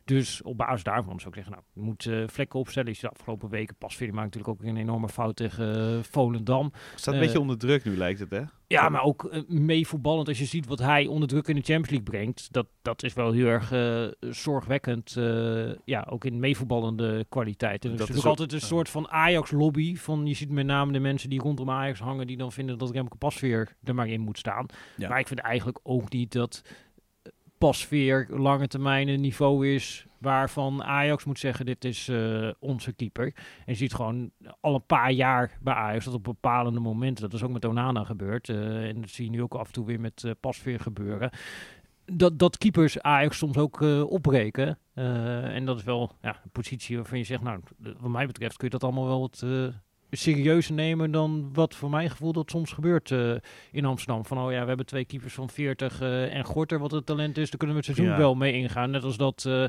Dus 0.05 0.43
op 0.43 0.57
basis 0.57 0.83
daarvan 0.83 1.17
zou 1.21 1.29
ik 1.29 1.35
zeggen, 1.35 1.53
nou, 1.53 1.65
je 1.73 1.81
moet 1.81 2.07
eh, 2.07 2.23
Vlekken 2.27 2.59
opstellen. 2.59 2.91
Is 2.91 2.99
de 3.01 3.09
afgelopen 3.09 3.49
weken 3.49 3.77
pas. 3.77 3.97
Die 3.97 4.13
maakt 4.13 4.35
natuurlijk 4.35 4.61
ook 4.63 4.69
een 4.69 4.77
enorme 4.77 5.09
fout 5.09 5.37
tegen 5.37 5.97
eh, 5.97 6.03
Volendam. 6.03 6.73
Staat 6.95 7.15
een 7.15 7.21
Eh, 7.21 7.27
beetje 7.27 7.41
onder 7.41 7.59
druk 7.59 7.85
nu, 7.85 7.97
lijkt 7.97 8.21
het, 8.21 8.31
hè? 8.31 8.43
Ja, 8.67 8.89
maar 8.89 9.03
ook 9.03 9.25
eh, 9.25 9.43
meevoetballend. 9.49 10.29
Als 10.29 10.39
je 10.39 10.45
ziet 10.45 10.67
wat 10.67 10.79
hij 10.79 11.07
onder 11.07 11.29
druk 11.29 11.49
in 11.49 11.55
de 11.55 11.61
Champions 11.63 11.89
League 11.91 12.11
brengt, 12.11 12.53
dat, 12.53 12.67
dat 12.83 13.03
is 13.03 13.13
wel 13.15 13.33
heel 13.33 13.47
erg 13.47 13.73
eh, 13.73 14.07
zorgwekkend. 14.33 15.17
eh, 15.17 15.71
ja, 15.85 16.07
ook 16.11 16.25
in 16.25 16.39
meevoetballende 16.41 17.27
kwaliteit. 17.29 17.85
En 17.85 17.97
Dat 17.97 18.09
is 18.09 18.17
ook- 18.19 18.25
altijd 18.25 18.53
een 18.53 18.61
soort 18.61 18.89
van 18.89 19.09
Ajax-lobby. 19.09 19.97
Van, 19.97 20.27
je 20.27 20.35
ziet 20.35 20.51
met 20.51 20.67
name 20.67 20.93
de 20.93 20.99
mensen 20.99 21.31
die 21.31 21.41
rondom 21.41 21.71
Ajax 21.71 21.99
hangen, 22.01 22.27
die 22.27 22.37
dan 22.37 22.53
vinden 22.53 22.79
dat 22.79 22.91
Remco 22.91 23.17
Pasveer 23.17 23.77
er 23.85 23.95
maar 23.95 24.09
in 24.09 24.21
moet 24.21 24.39
staan. 24.39 24.67
Ja. 24.97 25.09
Maar 25.09 25.19
ik 25.19 25.27
vind 25.29 25.41
eigenlijk 25.41 25.79
ook 25.83 26.11
niet 26.13 26.33
dat 26.33 26.63
Pasveer 27.59 28.27
lange 28.31 28.67
termijn 28.67 29.09
een 29.09 29.21
niveau 29.21 29.69
is 29.69 30.07
waarvan 30.19 30.85
Ajax 30.85 31.25
moet 31.25 31.39
zeggen, 31.39 31.67
dit 31.67 31.85
is 31.85 32.09
eh, 32.09 32.51
onze 32.59 32.93
keeper. 32.93 33.25
En 33.35 33.65
je 33.67 33.75
ziet 33.75 33.95
gewoon 33.95 34.31
al 34.61 34.75
een 34.75 34.87
paar 34.87 35.11
jaar 35.11 35.59
bij 35.61 35.75
Ajax 35.75 36.05
dat 36.05 36.15
op 36.15 36.25
bepalende 36.25 36.81
momenten, 36.81 37.23
dat 37.23 37.33
is 37.33 37.43
ook 37.43 37.51
met 37.51 37.65
Onana 37.65 38.05
gebeurd, 38.05 38.49
eh, 38.49 38.89
en 38.89 39.01
dat 39.01 39.11
zie 39.11 39.25
je 39.25 39.31
nu 39.31 39.43
ook 39.43 39.55
af 39.55 39.67
en 39.67 39.73
toe 39.73 39.87
weer 39.87 40.01
met 40.01 40.25
eh 40.25 40.31
Pasveer 40.41 40.81
gebeuren, 40.81 41.31
dat, 42.05 42.39
dat 42.39 42.59
keepers 42.59 43.01
Ajax 43.01 43.39
soms 43.39 43.57
ook 43.57 43.81
opbreken. 44.11 44.79
En 44.95 45.65
dat 45.65 45.79
is 45.79 45.85
wel 45.85 46.17
ja, 46.23 46.41
een 46.45 46.51
positie 46.51 46.97
waarvan 46.97 47.19
je 47.19 47.25
zegt, 47.25 47.43
nou, 47.43 47.61
wat 47.79 48.11
mij 48.11 48.27
betreft 48.27 48.57
kun 48.57 48.67
je 48.67 48.73
dat 48.73 48.85
allemaal 48.85 49.07
wel 49.07 49.21
wat 49.21 49.45
serieuzer 50.17 50.75
nemen 50.75 51.11
dan 51.11 51.51
wat 51.53 51.75
voor 51.75 51.91
mijn 51.91 52.11
gevoel 52.11 52.33
dat 52.33 52.51
soms 52.51 52.73
gebeurt 52.73 53.11
eh, 53.11 53.33
in 53.73 53.85
Amsterdam. 53.85 54.25
Van, 54.25 54.39
oh 54.39 54.53
ja, 54.53 54.61
we 54.61 54.69
hebben 54.69 54.87
twee 54.87 55.05
keepers 55.05 55.35
van 55.35 55.51
40 55.51 56.01
eh, 56.01 56.35
en 56.35 56.45
Gorter, 56.45 56.79
wat 56.79 56.91
het 56.91 57.07
talent 57.07 57.39
is, 57.39 57.51
daar 57.51 57.59
kunnen 57.59 57.77
we 57.77 57.83
het 57.87 57.95
seizoen 57.97 58.15
Ja. 58.17 58.21
wel 58.21 58.35
mee 58.35 58.53
ingaan. 58.53 58.91
Net 58.91 59.05
als 59.05 59.17
dat, 59.17 59.45
eh 59.47 59.53
nou 59.53 59.69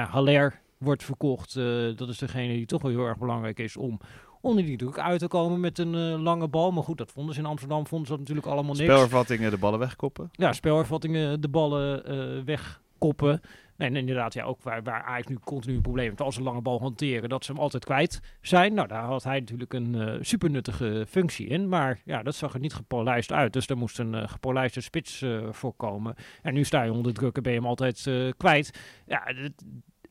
ja, 0.00 0.04
Haller 0.04 0.60
wordt 0.78 1.04
verkocht. 1.04 1.54
dat 1.96 2.08
is 2.08 2.18
degene 2.18 2.52
die 2.52 2.66
toch 2.66 2.82
wel 2.82 2.90
heel 2.90 3.06
erg 3.06 3.18
belangrijk 3.18 3.58
is 3.58 3.76
om 3.76 4.00
onder 4.40 4.64
die 4.64 4.76
druk 4.76 4.98
uit 4.98 5.18
te 5.18 5.28
komen 5.28 5.60
met 5.60 5.78
een 5.78 5.96
lange 6.22 6.48
bal. 6.48 6.70
Maar 6.70 6.82
goed, 6.82 6.98
dat 6.98 7.12
vonden 7.12 7.34
ze 7.34 7.40
in 7.40 7.46
Amsterdam, 7.46 7.86
vonden 7.86 8.06
ze 8.06 8.12
dat 8.12 8.20
natuurlijk 8.20 8.46
allemaal 8.46 8.74
niks. 8.74 8.84
Spelervattingen, 8.92 9.50
de 9.50 9.58
ballen 9.58 9.78
wegkoppen. 9.78 10.28
Ja, 10.32 10.52
spelervattingen, 10.52 11.40
de 11.40 11.48
ballen 11.48 12.44
wegkoppen. 12.44 13.40
En 13.76 13.96
inderdaad, 13.96 14.34
ja, 14.34 14.44
ook 14.44 14.62
waar, 14.62 14.82
waar 14.82 15.02
Ajax 15.02 15.26
nu 15.26 15.38
continu 15.44 15.74
een 15.76 15.82
probleem 15.82 16.08
heeft 16.08 16.20
als 16.20 16.34
ze 16.34 16.42
lange 16.42 16.60
bal 16.60 16.80
hanteren, 16.80 17.28
dat 17.28 17.44
ze 17.44 17.52
hem 17.52 17.60
altijd 17.60 17.84
kwijt 17.84 18.20
zijn. 18.40 18.74
Nou, 18.74 18.88
daar 18.88 19.04
had 19.04 19.24
hij 19.24 19.40
natuurlijk 19.40 19.72
een 19.72 19.94
eh 19.94 20.14
supernuttige 20.20 21.04
functie 21.08 21.46
in. 21.46 21.68
Maar 21.68 22.00
ja, 22.04 22.22
dat 22.22 22.34
zag 22.34 22.54
er 22.54 22.60
niet 22.60 22.74
gepolijst 22.74 23.32
uit. 23.32 23.52
Dus 23.52 23.66
daar 23.66 23.76
moest 23.76 23.98
een 23.98 24.14
eh, 24.14 24.28
gepolijste 24.28 24.80
spits 24.80 25.22
eh 25.22 25.48
voor 25.50 25.74
komen. 25.74 26.14
En 26.42 26.54
nu 26.54 26.64
sta 26.64 26.82
je 26.82 26.92
onder 26.92 27.14
druk 27.14 27.36
en 27.36 27.42
ben 27.42 27.52
je 27.52 27.58
hem 27.58 27.68
altijd 27.68 28.10
kwijt. 28.36 28.80
Ja, 29.06 29.26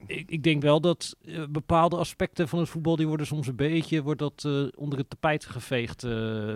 ik, 0.06 0.30
ik 0.30 0.44
denk 0.44 0.62
wel 0.62 0.82
dat 0.82 1.16
bepaalde 1.50 1.98
aspecten 1.98 2.48
van 2.48 2.60
het 2.60 2.70
voetbal, 2.70 2.96
die 2.96 3.08
worden 3.08 3.26
soms 3.26 3.48
een 3.48 3.56
beetje 3.56 4.02
wordt 4.02 4.20
dat, 4.20 4.48
onder 4.76 4.98
het 4.98 5.10
tapijt 5.10 5.46
geveegd 5.46 6.02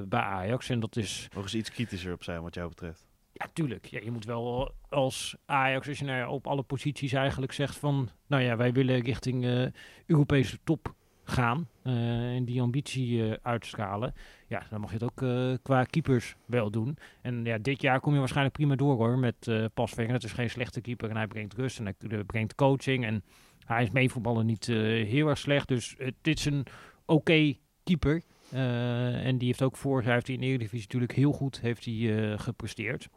bij 0.10 0.20
Ajax. 0.20 0.70
En 0.70 0.80
dat 0.80 0.96
is 0.96 1.28
Nog 1.34 1.44
eens 1.44 1.56
iets 1.56 1.72
kritischer 1.72 2.14
op 2.14 2.24
zijn 2.24 2.42
wat 2.42 2.56
jou 2.56 2.70
betreft. 2.70 3.15
Ja, 3.38 3.50
tuurlijk. 3.54 3.86
Ja, 3.86 4.00
je 4.04 4.12
moet 4.12 4.26
wel 4.26 4.72
als 4.90 5.36
Ajax, 5.46 5.88
als 5.88 6.00
je 6.00 6.06
nou 6.06 6.30
op 6.30 6.48
alle 6.48 6.64
posities 6.64 7.14
eigenlijk 7.14 7.52
zegt 7.52 7.78
van... 7.78 8.10
Nou 8.28 8.44
ja, 8.44 8.58
wij 8.58 8.74
willen 8.74 9.00
richting 9.00 9.46
eh, 9.46 9.66
Europese 10.06 10.60
top 10.64 10.94
gaan 11.24 11.68
eh, 11.82 12.36
en 12.36 12.46
die 12.46 12.62
ambitie 12.62 13.30
eh, 13.30 13.38
uitstralen. 13.42 14.14
Ja, 14.48 14.66
dan 14.70 14.82
mag 14.82 14.90
je 14.90 14.98
het 14.98 15.04
ook 15.04 15.62
qua 15.62 15.84
keepers 15.84 16.36
wel 16.46 16.72
doen. 16.72 16.98
En 17.22 17.46
ja, 17.46 17.58
dit 17.58 17.82
jaar 17.82 18.00
kom 18.00 18.14
je 18.14 18.20
waarschijnlijk 18.20 18.56
prima 18.56 18.76
door 18.76 18.96
hoor 18.96 19.18
met 19.18 19.48
eh 19.48 19.66
Pasveer. 19.74 20.10
Het 20.10 20.24
is 20.24 20.34
geen 20.34 20.50
slechte 20.50 20.82
keeper 20.82 21.10
en 21.10 21.16
hij 21.16 21.28
brengt 21.28 21.54
rust 21.54 21.80
en 21.80 21.86
hij 21.86 22.24
brengt 22.24 22.56
coaching. 22.56 23.06
En 23.06 23.24
hij 23.66 23.84
is 23.84 23.92
meevoetballen 23.92 24.46
niet 24.46 24.66
heel 24.66 25.28
erg 25.28 25.38
slecht. 25.38 25.68
Dus 25.68 25.96
dit 26.22 26.38
is 26.40 26.46
een 26.46 26.66
oké 27.06 27.54
keeper. 27.84 28.22
En 28.52 29.38
die 29.38 29.48
heeft 29.48 29.62
ook 29.62 29.78
vorig 29.78 30.06
jaar 30.06 30.14
heeft 30.14 30.28
hij 30.28 30.36
in 30.36 30.42
de 30.42 30.48
Eredivisie 30.48 30.84
natuurlijk 30.84 31.12
heel 31.12 31.32
goed 31.32 31.62
heeft 31.62 31.86
hij, 31.86 32.38
gepresteerd. 32.38 33.10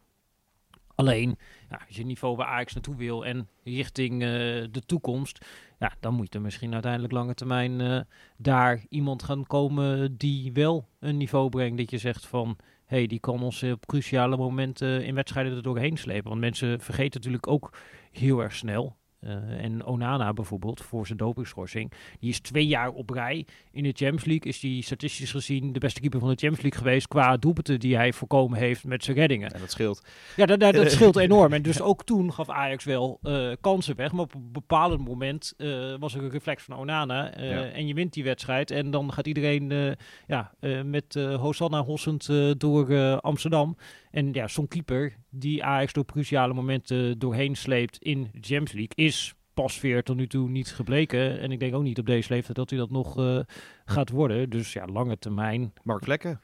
Alleen, 0.99 1.39
ja, 1.71 1.81
als 1.87 1.97
je 1.97 2.05
niveau 2.05 2.37
waar 2.37 2.47
Ajax 2.47 2.73
naartoe 2.73 2.97
wil 2.97 3.25
en 3.25 3.49
richting 3.65 4.23
eh, 4.23 4.29
de 4.71 4.83
toekomst, 4.87 5.47
ja, 5.79 5.93
dan 6.01 6.15
moet 6.15 6.35
er 6.35 6.41
misschien 6.41 6.73
uiteindelijk 6.73 7.13
lange 7.13 7.35
termijn 7.35 7.81
eh, 7.81 8.01
daar 8.37 8.85
iemand 8.89 9.23
gaan 9.23 9.47
komen 9.47 10.17
die 10.17 10.53
wel 10.53 10.89
een 11.01 11.17
niveau 11.17 11.49
brengt. 11.49 11.79
Dat 11.79 11.91
je 11.91 11.99
zegt 11.99 12.27
van, 12.27 12.57
hey, 12.85 13.07
die 13.07 13.21
kan 13.21 13.43
ons 13.43 13.63
op 13.63 13.87
cruciale 13.87 14.37
momenten 14.37 15.05
in 15.05 15.15
wedstrijden 15.15 15.57
er 15.57 15.63
doorheen 15.63 15.97
slepen. 15.97 16.29
Want 16.29 16.41
mensen 16.41 16.81
vergeten 16.81 17.21
natuurlijk 17.21 17.47
ook 17.47 17.73
heel 18.11 18.43
erg 18.43 18.55
snel. 18.55 18.97
Eh, 19.21 19.65
en 19.65 19.85
Onana 19.85 20.33
bijvoorbeeld, 20.33 20.83
voor 20.83 21.07
zijn 21.07 21.19
dopingschorsing, 21.19 21.93
die 22.21 22.31
is 22.31 22.41
twee 22.41 22.67
jaar 22.67 22.91
op 22.91 23.11
rij 23.11 23.47
in 23.73 23.83
de 23.83 23.93
Champions 23.93 24.25
League. 24.25 24.53
Is 24.53 24.61
die 24.61 24.83
statistisch 24.83 25.31
gezien 25.31 25.73
de 25.73 25.79
beste 25.79 26.01
keeper 26.01 26.21
van 26.21 26.29
de 26.29 26.35
Champions 26.35 26.63
League 26.63 26.81
geweest 26.81 27.09
qua 27.09 27.37
doelpunten 27.37 27.81
die 27.81 27.97
hij 27.97 28.13
voorkomen 28.13 28.59
heeft 28.59 28.85
met 28.85 29.05
zijn 29.05 29.17
reddingen. 29.17 29.51
En 29.51 29.61
dat 29.61 29.71
scheelt. 29.71 30.05
Ja, 30.37 30.47
dat, 30.47 30.61
dat, 30.61 30.75
dat 30.75 30.91
scheelt 30.99 31.17
enorm. 31.17 31.53
En 31.53 31.63
dus 31.63 31.81
ook 31.81 32.05
toen 32.05 32.33
gaf 32.33 32.49
Ajax 32.49 32.85
wel 32.85 33.19
eh, 33.23 33.53
kansen 33.61 33.97
weg. 33.97 34.13
Maar 34.13 34.21
op 34.21 34.35
een 34.35 34.53
bepaald 34.53 35.07
moment 35.07 35.55
eh, 35.57 35.95
was 35.99 36.15
er 36.15 36.23
een 36.23 36.31
reflex 36.31 36.63
van 36.63 36.79
Onana. 36.79 37.25
Ja. 37.25 37.65
En 37.65 37.87
je 37.87 37.95
wint 37.95 38.13
die 38.13 38.25
wedstrijd. 38.25 38.71
En 38.71 38.91
dan 38.91 39.13
gaat 39.13 39.27
iedereen 39.27 39.97
ja, 40.27 40.53
met 40.85 41.15
Hosanna 41.15 41.83
hossend 41.83 42.29
door 42.59 43.21
Amsterdam. 43.21 43.77
En 44.11 44.33
ja, 44.33 44.49
zo'n 44.49 44.69
keeper 44.69 45.17
die 45.31 45.65
Ajax 45.65 45.93
door 45.93 46.05
cruciale 46.05 46.55
momenten 46.55 47.19
doorheen 47.19 47.57
sleept 47.57 47.99
in 47.99 48.23
de 48.23 48.29
Champions 48.41 48.73
League 48.73 48.93
is 48.95 49.35
pas 49.55 49.81
weer 49.81 50.03
tot 50.03 50.17
nu 50.17 50.27
toe 50.27 50.49
niet 50.49 50.73
gebleken. 50.73 51.41
En 51.41 51.51
ik 51.51 51.61
denk 51.61 51.75
ook 51.75 51.83
niet 51.83 51.99
op 51.99 52.07
deze 52.07 52.33
leeftijd 52.33 52.57
dat 52.57 52.71
hij 52.71 52.79
dat 52.79 52.91
nog 52.91 53.19
uh, 53.19 53.41
gaat 53.85 54.11
worden. 54.11 54.51
Dus 54.51 54.73
ja, 54.73 54.87
lange 54.87 55.19
termijn. 55.19 55.73
Mark 55.83 56.05
Vlekken. 56.05 56.41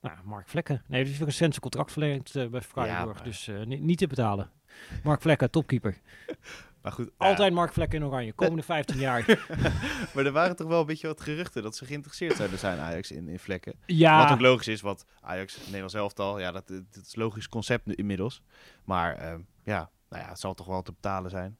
Nou, 0.00 0.16
Mark 0.24 0.48
Vlekken. 0.48 0.82
Nee, 0.88 1.04
die 1.04 1.12
is 1.12 1.20
een 1.20 1.32
zijn 1.32 1.60
contract 1.60 1.92
verlengd 1.92 2.34
uh, 2.34 2.46
bij 2.46 2.60
Freiburg. 2.60 3.18
Ja, 3.18 3.24
Dus 3.24 3.48
uh, 3.48 3.64
niet, 3.64 3.80
niet 3.80 3.98
te 3.98 4.06
betalen. 4.06 4.50
Mark 5.02 5.20
Vlekken, 5.20 5.50
topkeeper. 5.50 5.96
Maar 6.82 6.92
goed, 6.92 7.10
Altijd 7.16 7.52
Mark 7.52 7.72
Vlekken 7.72 7.98
in 8.00 8.06
oranje, 8.06 8.32
komende 8.32 8.62
15 8.62 8.98
jaar. 9.08 9.46
maar 10.14 10.24
er 10.24 10.32
waren 10.32 10.56
toch 10.56 10.68
wel 10.68 10.80
een 10.80 10.86
beetje 10.86 11.06
wat 11.06 11.20
geruchten 11.20 11.62
dat 11.62 11.76
ze 11.76 11.84
geïnteresseerd 11.84 12.36
zouden 12.36 12.58
zijn, 12.58 12.78
Ajax, 12.78 13.10
in, 13.10 13.28
in 13.28 13.38
Vlekken. 13.38 13.74
Ja. 13.86 14.22
Wat 14.22 14.32
ook 14.32 14.40
logisch 14.40 14.68
is, 14.68 14.80
want 14.80 15.04
Ajax, 15.20 15.58
Nederlands 15.64 15.94
elftal, 15.94 16.40
ja, 16.40 16.52
dat, 16.52 16.68
dat 16.68 16.84
is 16.92 17.14
een 17.16 17.22
logisch 17.22 17.48
concept 17.48 17.86
nu 17.86 17.94
inmiddels. 17.94 18.42
Maar 18.84 19.22
uh, 19.22 19.34
ja, 19.64 19.90
nou 20.08 20.22
ja, 20.22 20.28
het 20.28 20.40
zal 20.40 20.54
toch 20.54 20.66
wel 20.66 20.82
te 20.82 20.92
betalen 20.92 21.30
zijn. 21.30 21.58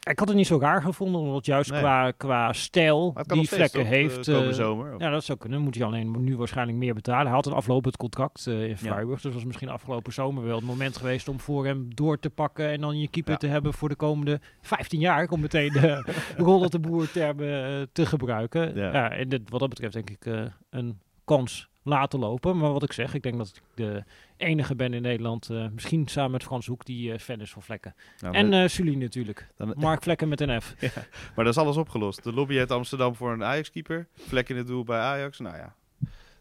Ik 0.00 0.18
had 0.18 0.28
het 0.28 0.36
niet 0.36 0.46
zo 0.46 0.58
raar 0.58 0.82
gevonden, 0.82 1.20
omdat 1.20 1.46
juist 1.46 1.70
nee. 1.70 1.80
qua, 1.80 2.10
qua 2.10 2.52
stijl 2.52 3.16
die 3.26 3.48
vlekken 3.48 3.86
heeft. 3.86 4.24
De 4.24 4.46
uh, 4.46 4.52
zomer, 4.52 4.94
ja, 4.98 5.10
dat 5.10 5.24
zou 5.24 5.38
kunnen. 5.38 5.60
Moet 5.60 5.74
hij 5.74 5.84
alleen 5.84 6.24
nu 6.24 6.36
waarschijnlijk 6.36 6.78
meer 6.78 6.94
betalen. 6.94 7.26
Hij 7.26 7.34
had 7.34 7.46
een 7.46 7.52
aflopend 7.52 7.96
contract 7.96 8.46
uh, 8.46 8.68
in 8.68 8.76
Freiburg. 8.76 9.22
Ja. 9.22 9.22
Dus 9.22 9.34
was 9.34 9.44
misschien 9.44 9.68
afgelopen 9.68 10.12
zomer 10.12 10.44
wel 10.44 10.56
het 10.56 10.64
moment 10.64 10.96
geweest 10.96 11.28
om 11.28 11.40
voor 11.40 11.66
hem 11.66 11.94
door 11.94 12.18
te 12.18 12.30
pakken. 12.30 12.68
En 12.68 12.80
dan 12.80 13.00
je 13.00 13.08
keeper 13.08 13.32
ja. 13.32 13.38
te 13.38 13.46
hebben 13.46 13.74
voor 13.74 13.88
de 13.88 13.96
komende 13.96 14.40
15 14.60 15.00
jaar. 15.00 15.28
Om 15.28 15.40
meteen 15.40 15.72
de 15.82 16.04
rol 16.36 16.70
de 16.70 16.78
boer 16.78 17.10
termen 17.10 17.80
uh, 17.80 17.86
te 17.92 18.06
gebruiken. 18.06 18.74
Ja. 18.74 18.92
ja 18.92 19.10
en 19.10 19.28
dit, 19.28 19.50
wat 19.50 19.60
dat 19.60 19.68
betreft 19.68 19.94
denk 19.94 20.10
ik 20.10 20.50
een 20.70 20.98
kans 21.24 21.68
laten 21.88 22.18
lopen. 22.18 22.58
Maar 22.58 22.72
wat 22.72 22.82
ik 22.82 22.92
zeg, 22.92 23.14
ik 23.14 23.22
denk 23.22 23.36
dat 23.36 23.46
ik 23.46 23.62
de 23.74 24.04
enige 24.36 24.74
ben 24.74 24.94
in 24.94 25.02
Nederland, 25.02 25.48
uh, 25.50 25.66
misschien 25.72 26.08
samen 26.08 26.30
met 26.30 26.42
Frans 26.42 26.66
Hoek, 26.66 26.84
die 26.84 27.12
uh, 27.12 27.18
fan 27.18 27.40
is 27.40 27.50
van 27.50 27.62
Vlekken. 27.62 27.94
Nou, 28.20 28.34
en 28.34 28.52
uh, 28.52 28.68
Sully 28.68 28.94
natuurlijk. 28.94 29.48
Dan, 29.56 29.74
Mark 29.76 30.02
Vlekken 30.02 30.28
met 30.28 30.40
een 30.40 30.62
F. 30.62 30.74
ja, 30.80 30.90
maar 31.34 31.44
dat 31.44 31.54
is 31.54 31.60
alles 31.62 31.76
opgelost. 31.76 32.24
De 32.24 32.32
lobby 32.32 32.58
uit 32.58 32.70
Amsterdam 32.70 33.14
voor 33.14 33.32
een 33.32 33.44
Ajax-keeper. 33.44 34.06
Vlekken 34.14 34.54
in 34.54 34.60
het 34.60 34.70
doel 34.70 34.84
bij 34.84 34.98
Ajax. 34.98 35.38
Nou 35.38 35.56
ja, 35.56 35.74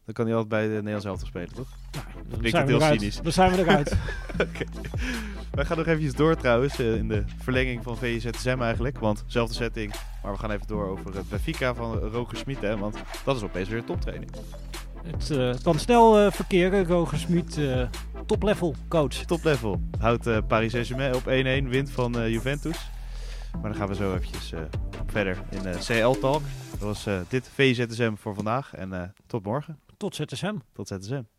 dan 0.05 0.13
kan 0.13 0.25
hij 0.25 0.35
altijd 0.35 0.49
bij 0.49 0.63
de 0.67 0.73
Nederlands 0.73 1.05
elftal 1.05 1.27
spelen, 1.27 1.53
toch? 1.53 1.67
Nou, 1.91 2.05
dan, 2.27 2.49
zijn 2.49 2.65
we 2.65 2.71
heel 2.71 2.81
cynisch. 2.81 3.21
dan 3.21 3.31
zijn 3.31 3.51
we 3.51 3.57
eruit. 3.57 3.97
okay. 4.33 4.67
Wij 5.51 5.65
gaan 5.65 5.77
nog 5.77 5.87
eventjes 5.87 6.13
door 6.13 6.35
trouwens, 6.35 6.79
in 6.79 7.07
de 7.07 7.23
verlenging 7.37 7.83
van 7.83 7.97
VZSM 7.97 8.61
eigenlijk. 8.61 8.99
Want 8.99 9.23
zelfde 9.27 9.55
setting, 9.55 9.93
maar 10.23 10.31
we 10.31 10.39
gaan 10.39 10.51
even 10.51 10.67
door 10.67 10.87
over 10.87 11.15
het 11.15 11.29
Benfica 11.29 11.73
van 11.73 11.97
Roger 11.97 12.37
Smit. 12.37 12.59
Want 12.59 12.97
dat 13.25 13.35
is 13.35 13.43
opeens 13.43 13.69
weer 13.69 13.83
toptraining. 13.83 14.31
Het 15.11 15.29
uh, 15.29 15.53
kan 15.63 15.79
snel 15.79 16.25
uh, 16.25 16.31
verkeren. 16.31 16.85
Roger 16.85 17.17
Smit, 17.17 17.57
uh, 17.57 17.87
top-level 18.25 18.75
coach. 18.87 19.13
Top-level. 19.13 19.81
Houdt 19.99 20.47
Paris 20.47 20.71
Saint-Germain 20.71 21.15
op 21.15 21.23
1-1, 21.23 21.69
wint 21.69 21.91
van 21.91 22.31
Juventus. 22.31 22.89
Maar 23.53 23.71
dan 23.71 23.75
gaan 23.75 23.87
we 23.87 23.95
zo 23.95 24.15
eventjes 24.15 24.53
verder 25.05 25.37
in 25.49 25.61
CL 25.61 26.19
Talk. 26.19 26.41
Dat 26.71 26.79
was 26.79 27.07
dit 27.29 27.49
VZSM 27.53 28.13
voor 28.15 28.35
vandaag. 28.35 28.73
En 28.73 29.13
tot 29.27 29.43
morgen. 29.43 29.79
Tot 29.97 30.15
ZSM. 30.15 30.55
Tot 30.73 30.87
ZSM. 30.87 31.36